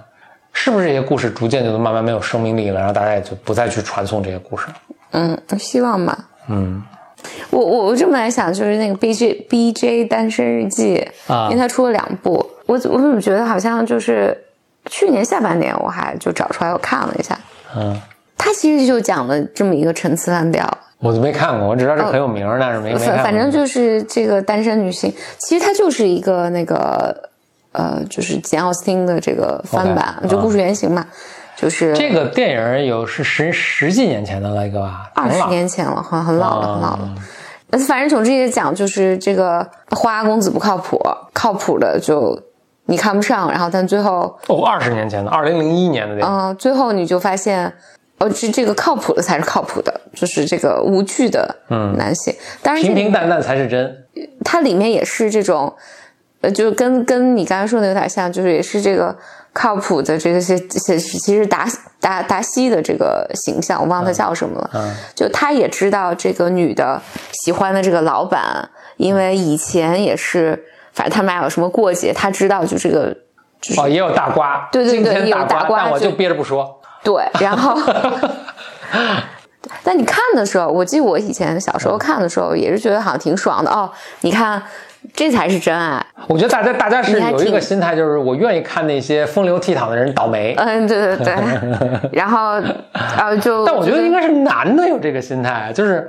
[0.53, 4.75] 是不是这些故事逐渐就慢慢没有生命力了，然后大家也就不再去传颂这些故事了？
[5.13, 6.19] 嗯，希望吧。
[6.49, 6.83] 嗯，
[7.51, 12.33] 我我我这么来想，就是那个 B J B J 单身日记啊，因为他出了两部，
[12.67, 14.37] 我我怎么觉得好像就是
[14.87, 17.39] 去年下半年我还就找出来我看了一下，
[17.77, 18.01] 嗯，
[18.37, 20.67] 他其实就讲了这么一个陈词滥调，
[20.99, 27.31] 我都没看过，我只知道这很有名，但是没没反反正就是这个单身女性，其实它就是一个那个
[27.73, 31.07] 呃，就是简奥斯汀的这个翻版，就故事原型嘛。
[31.55, 37.15] 就是这个电影有是十十几年前的了，一个吧，二十年前了，很很老了，很老了。
[37.87, 41.01] 反正总之也讲，就是这个花花公子不靠谱，
[41.33, 42.39] 靠谱的就
[42.87, 47.73] 你看不上，然后但最后哦，二十年前的，二零零一年的电影，嗯，最后你就发现，
[48.19, 54.05] 哦，这这个靠谱的才是靠谱的，就是这个无惧的嗯男性，当然平平淡淡才是真。
[54.45, 55.73] 它里面也是这种，
[56.41, 59.17] 呃，就跟跟你刚才说的有点像，就是也是这个。
[59.53, 61.69] 靠谱的这个些些，其实达
[62.01, 64.71] 达达西的这个形象，我忘了他叫什么了。
[64.73, 67.01] 嗯，就他也知道这个女的
[67.33, 73.15] 喜欢的这个老板，因为以前也是，反正他们俩有什么过节，他知道就这个。
[73.77, 74.69] 哦，也有大瓜。
[74.73, 76.81] 对对对，也有大瓜，但我就憋着不说。
[77.05, 77.79] 对，然后，
[79.85, 83.93] 但你看的时候，我记得我以前小时候看的时候，也是觉得好像挺爽的哦。
[84.23, 84.63] 你看。
[85.15, 86.05] 这才是真爱。
[86.29, 90.55] 我觉得大家大家是有一个心态，就是我愿意看那些风流倜傥的人倒霉。
[90.57, 91.35] 嗯，对对对。
[92.13, 92.61] 然后，
[92.93, 93.65] 然后就……
[93.67, 96.09] 但我觉得应该是男的有这个心态，就是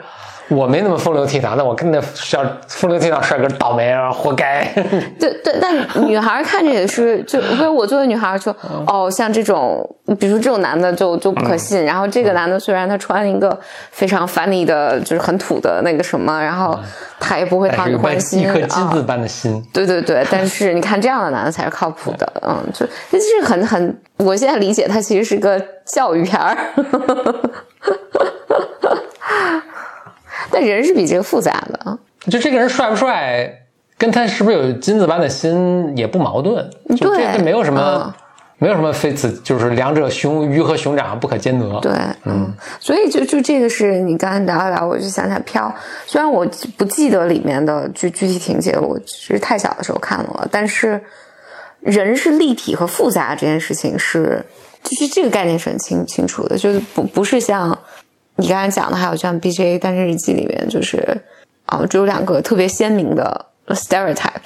[0.49, 4.64] 我没那么风流倜傥，但我跟那小风流倜傥帅哥倒霉啊，活该。
[5.20, 5.74] 对对，但
[6.07, 8.56] 女孩看着也是，就不是我作为女孩说，
[8.86, 9.88] 哦，像这种，
[10.20, 13.57] 比如说这种男的就就不可信，然后这个男的虽然他穿一个
[13.91, 16.78] 非常 funny 的，就是很土的那个什么，然后
[17.20, 19.64] 他也不会讨你欢心，一颗金子般的心。
[19.74, 26.57] 对对对，但是你看这样的男的才是靠谱的，嗯，就这是很很，我现在理解他其实是个教育片儿。
[30.54, 31.98] 但人是比这个复杂的，
[32.30, 33.66] 就这个人帅不帅，
[33.98, 38.14] 跟他是不是有金子般的心也不矛盾，就这没有什么，
[38.60, 41.80] 没有什么非此就是两者熊鱼和熊掌不可兼得。
[41.82, 41.92] 对，
[42.26, 45.74] 嗯，所以就就这个是你刚才聊一聊，我就想起来飘，
[46.06, 46.46] 虽然我
[46.78, 51.02] 不记得里面的具具体情节，我其实太小的时候看了，但是
[51.80, 54.46] 人是立体和复杂这件事情是，
[54.84, 57.78] 就是这个概念是很清清楚的，就是不不是像。
[58.36, 61.22] 你刚才讲的还有像《B J 单身日记》里面，就是
[61.68, 64.42] 啊，只有两个特别鲜明的 stereotype，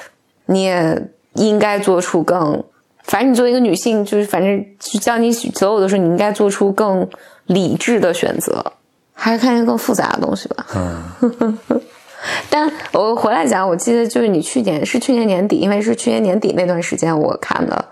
[0.47, 2.63] 你也应该做出更，
[3.03, 4.65] 反正你作为一个女性，就是反正
[5.01, 7.07] 叫你择偶的时候，你应该做出更
[7.45, 8.73] 理智的选择，
[9.13, 10.65] 还是看一些更复杂的东西吧。
[10.75, 11.57] 嗯，
[12.49, 17.85] 但我回来讲，我记得就是你去年是去年年底，因为是去年年底那段时间我看的，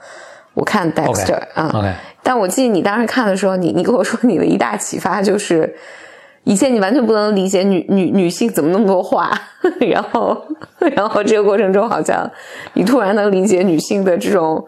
[0.53, 1.97] 我看 Dexter 啊。
[2.27, 5.75] 但我记得你当时看的时候，你你跟我说你的一大启发就是，
[6.43, 9.31] 以前你完全不能理解女女女性怎么那么多话，
[9.79, 10.35] 然后
[10.95, 12.27] 然后这个过程中好像
[12.73, 14.65] 你突然能理解女性的这种，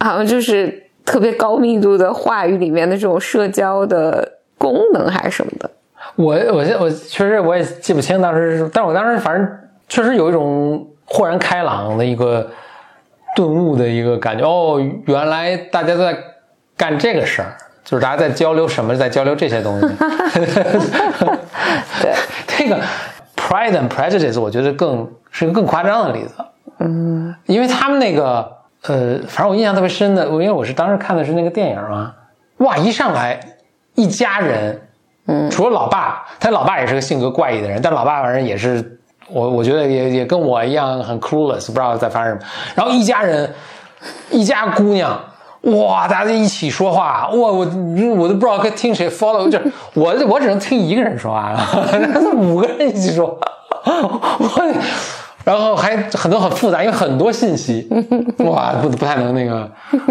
[0.00, 5.70] 好像就是特别高密度的话语里面的这种社交的功能还是什么的。
[6.16, 9.46] 我我我确实我也记不清当时，但我当时反正
[9.86, 12.48] 确实有一种豁然开朗的一个
[13.36, 14.48] 顿悟的一个感觉。
[14.48, 16.16] 哦，原来大家都在。
[16.76, 19.86] 干这个事儿，就是大家在交流什么，在交流这些东西。
[22.00, 22.14] 对，
[22.46, 22.80] 这个
[23.36, 26.34] Pride and Prejudice，我觉得更是一个更夸张的例子。
[26.78, 28.50] 嗯，因为他们那个，
[28.82, 32.12] 呃，反正我印象特别深的，因为我是当时看的是那个电影嘛，
[32.58, 33.38] 哇，一上来
[33.94, 34.80] 一家人，
[35.26, 38.98] 嗯，除了老爸，他老爸也是个性格怪异的人，但老爸反正也是，
[39.28, 42.40] 我我觉得也也跟我一样很 clueless，不知道在发生什么。
[42.74, 43.54] 然后一家人，
[44.30, 45.20] 一家姑娘。
[45.64, 46.06] 哇！
[46.06, 47.34] 大家一起说话，哇！
[47.34, 51.66] 我我都不知道该听谁 follow，就是 我我只能听一个人说话了，
[52.36, 53.38] 五个人一起说，
[53.84, 54.74] 我，
[55.42, 57.88] 然后还很多很复杂，因为很多信息，
[58.38, 59.70] 哇，不不太能那个，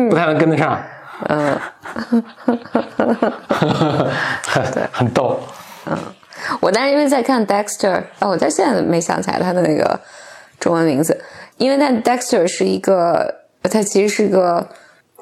[0.10, 0.82] 不太能跟得上，
[1.28, 1.56] 嗯，
[4.74, 5.40] 对，很逗，
[5.86, 5.96] 嗯，
[6.62, 10.00] 我当时因为在看 Dexter，哦，我到现在没想起来他的那个
[10.60, 11.24] 中文名字，
[11.58, 14.68] 因为那 Dexter 是一个，他其实是个。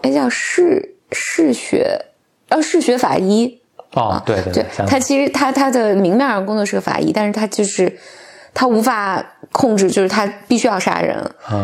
[0.01, 2.05] 哎，叫嗜嗜血，
[2.49, 3.59] 哦，嗜血法医。
[3.93, 7.93] 哦，对对对，他其实他他的明面上工作是个法医，但是他就是
[8.53, 9.21] 他无法
[9.51, 11.17] 控制，就是他必须要杀人，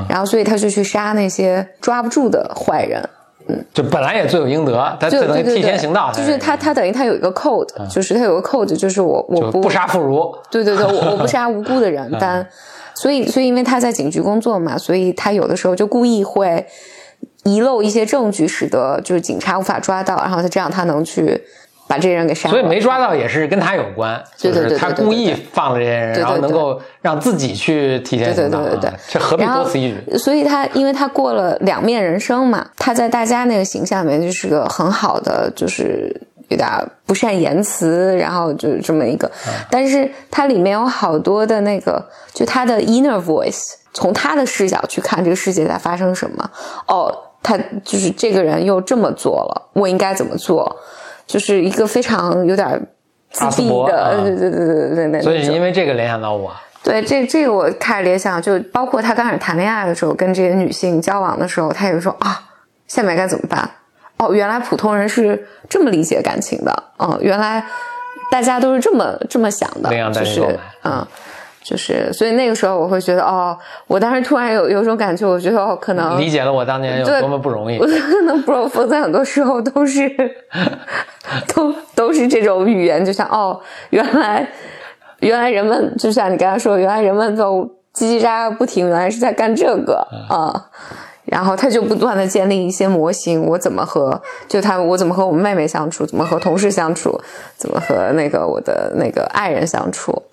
[0.09, 3.01] 然后所以他就去杀那些抓不住的坏人。
[3.47, 6.11] 嗯，就本来也罪有应得，他就等于替天行道。
[6.11, 10.37] 就是他他等于他有一个 code，就是他有个 code，就是我我不杀妇孺。
[10.51, 12.45] 对对对，我我不 杀无辜的人，但
[12.93, 16.67] 所以所以因为他在警局工作嘛，所以他有的时候就故意会。
[17.47, 21.41] 遗漏一些证据，使得就是警察无法抓到，然后他这样他能去
[21.87, 22.51] 把这些人给杀了。
[22.51, 28.35] 所以没抓到也是跟他有关，就是他故意放了这些人，然后能够让自己去体现。
[28.35, 30.17] 对对对对对，这何必多此一举？
[30.17, 36.13] 所以他因为他过了两面人生嘛，他在大家那个形象里面就是个很好的，就是
[36.49, 36.69] 有点
[37.05, 39.31] 不善言辞，然后就是这么一个。
[39.69, 46.49] 但是它里面有好多的那个，就他的 inner voice，从他的视角去看这个世界在发生什么。
[46.87, 47.23] 哦。
[47.47, 50.75] 他就是这个人又这么做了，我应该怎么做？
[51.25, 52.67] 就是一个非常有点
[53.31, 55.21] 自闭的，对对对对对对。
[55.21, 56.51] 所以因为这个联想到我。
[56.83, 62.41] 对，这这个我开始联想，就包括他刚开始谈恋爱的时候，跟这些女性交往的时候，他也说啊，
[62.85, 63.69] 下面该怎么办？
[64.17, 67.65] 哦，原来普通人是这么理解感情的，嗯，原来
[68.29, 71.07] 大家都是这么这么想的，就是嗯。
[71.67, 73.57] 就是，所以那个时候我会觉得，哦，
[73.87, 77.77] 我当时突然有有种感觉，我觉得哦，可能理解了我当年有多么不容易。
[77.77, 80.09] 我 可能 bro 在很多时候都是，
[81.53, 84.47] 都都是这种语言，就像哦，原来
[85.19, 87.63] 原来人们就像你刚才说，原来人们都
[87.93, 90.69] 叽叽喳喳不停，原来是在干这个啊。
[91.25, 97.19] 然后他就不断的建立一些模型，我怎么和就他，我怎么和我们妹妹相处，怎么和同事相处，
[97.57, 100.23] 怎么和那个我的那个爱人相处。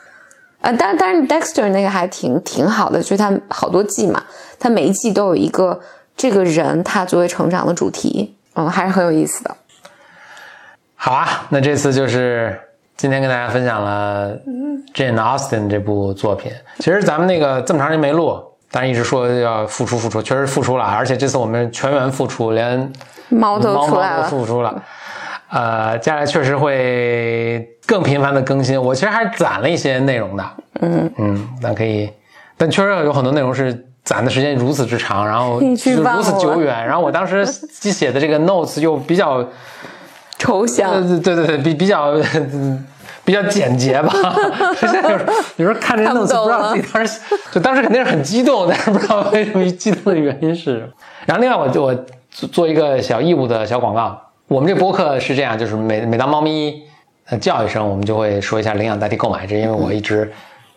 [0.65, 4.23] 啊，但但是 Dexter 那个还挺挺好的，就是他好多季嘛，
[4.59, 5.79] 他每一季都有一个
[6.17, 9.55] 这个人他作为成长的主题，嗯，还是很有意思的。
[10.95, 12.59] 好啊，那这次就是
[12.97, 14.35] 今天跟大家分享了
[14.95, 16.51] Jane Austen 这部作品。
[16.79, 22.91] 其实咱们那个这么长时间没录，但是一直说要付出付出，确实付出了，而且这次我们全员付出，连
[23.29, 24.83] 猫都猫猫都出来了，复出了。
[25.55, 28.81] 呃，接下来确实会更频繁的更新。
[28.81, 30.45] 我其实还攒了一些内容的，
[30.81, 32.11] 嗯嗯，但可以，
[32.57, 39.47] 但确实有很多内容是攒的时间如此之长，然后 就如此久远，然后我当时写的这个 notes 又比较。
[40.37, 40.91] 抽象。
[40.91, 42.85] 呃，对对对，比比较嗯
[43.25, 44.13] 比较简洁吧。
[44.77, 47.21] 现在有时候有时候看这 notes 懂不知道自己当时
[47.53, 50.81] 就当时肯定是很激动，但是不知道为什么激动的原因是。
[51.25, 51.95] 然后另外我我
[52.31, 54.21] 做做一个小义务的小广告，
[54.55, 56.81] 我们这播客是这样，就是每每当猫咪
[57.29, 60.33] 呃叫一声，我们就会说一下领养代替购买，这因为我一直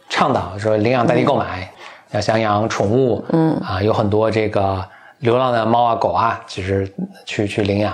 [0.10, 1.72] 倡导说领养代替购买，
[2.10, 4.84] 要想养宠物，嗯啊，有很多这个
[5.20, 6.92] 流浪的猫啊狗啊，其实
[7.24, 7.94] 去去领养。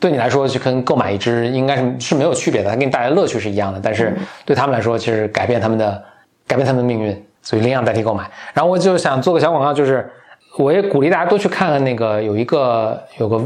[0.00, 3.78] 对你来说，就跟购买一只应该是是没有区别的，它给你带来乐趣是一样的。
[3.82, 4.16] 但是
[4.46, 6.02] 对他们来说，其实改变他们的
[6.46, 8.24] 改变他们的命运，所以领养代替购买。
[8.54, 10.10] 然后我就想做个小广告，就是
[10.56, 13.38] 我也鼓励大家多去看看那个有一个有个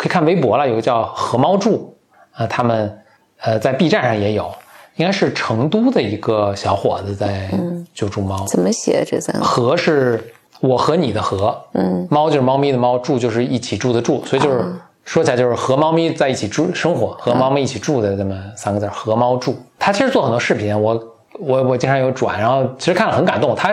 [0.00, 1.94] 可以看微博了，有个叫何猫住
[2.32, 2.98] 啊、他们
[3.42, 4.50] 呃在 B 站上也有，
[4.96, 7.50] 应该是成都的一个小伙子在
[7.92, 8.46] 救助猫。
[8.46, 9.44] 怎么写这三个？
[9.44, 14.74] 和是我和你的和，嗯，猫就是猫咪的猫，住就是一起住的住，所以就是、
[15.04, 19.54] 说起来就是和猫咪在一起住生活，和猫咪一起住的这么三个字，和猫住。
[19.78, 20.98] 他其实做很多视频，我
[21.40, 23.54] 我我经常有转，然后其实看了很感动。
[23.54, 23.72] 他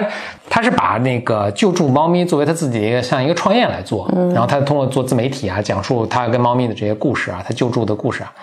[0.49, 8.33] 他是把那个救助猫咪作为他自己的一个像一个创业来做，然后他通过做自媒体啊，讲述他跟猫咪的这些故事啊，他救助的故事啊，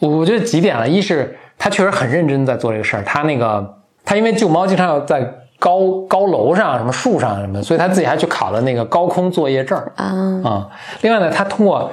[0.00, 5.26] 我我觉得几点了，一是他确实很认真在做这个事儿，他那个他因为救猫经常要在
[5.58, 10.04] 高高楼上、什么树上什么，所以他自己还去考了那个高空作业证啊，
[10.44, 10.68] 啊、
[11.00, 11.90] 另外呢，他通过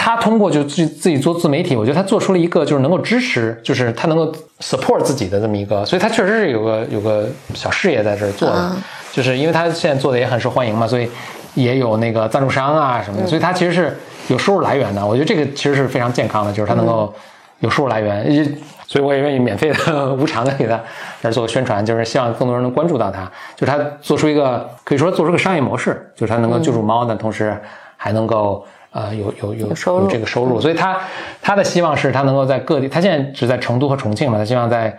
[0.00, 8.76] 他通过就自己自己做自媒体，我觉得他做出了一个就是能够支持，就是他能够 support 自己的这么一个，所以他确实是有个有个小事业在这儿做的，啊
[9.12, 11.10] 就是因为他现在做的也很受欢迎嘛，所以
[11.54, 13.98] 也有那个赞助商啊什么的，所以他其实是
[14.28, 15.04] 有收入来源的。
[15.04, 17.12] 我觉得这个其实是非常健康的，就是他能够
[17.58, 18.44] 有收入来源，也
[18.86, 20.80] 所以我也愿意免费的、无偿的给他
[21.22, 27.60] 来做个宣传，就是希望更多人能关注到他，就是他做出一个可以说做出个商业模式，就是他能够救助猫，的同时
[27.96, 28.64] 还能够。
[28.90, 30.98] 呃，有有有有这个收入，所以他
[31.42, 34.96] 他的希望是他能够在各地，他现在只在成都和重庆嘛，他希望在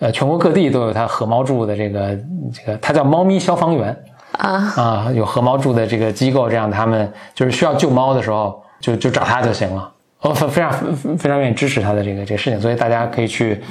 [0.00, 2.18] 呃全国各地都有他和猫住的这个
[2.52, 3.96] 这个，他叫猫咪消防员
[4.32, 9.92] 啊，啊，有和猫住的这个机构，这样他们就是需要救猫的时候就就找他就行了。
[10.20, 10.72] 我非非常
[11.16, 13.62] 非常愿意支持他的这个这个事情，所以大家可以去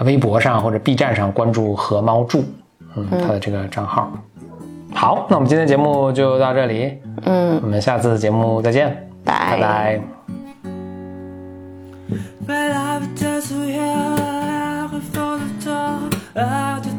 [0.00, 2.42] 微博上或者 B 站上关注和猫住，
[2.96, 4.10] 嗯，他的这个账号。
[4.94, 10.00] 好，那我们今天节目就到这里，嗯，我们下次节目再见，拜拜。
[16.34, 16.89] 拜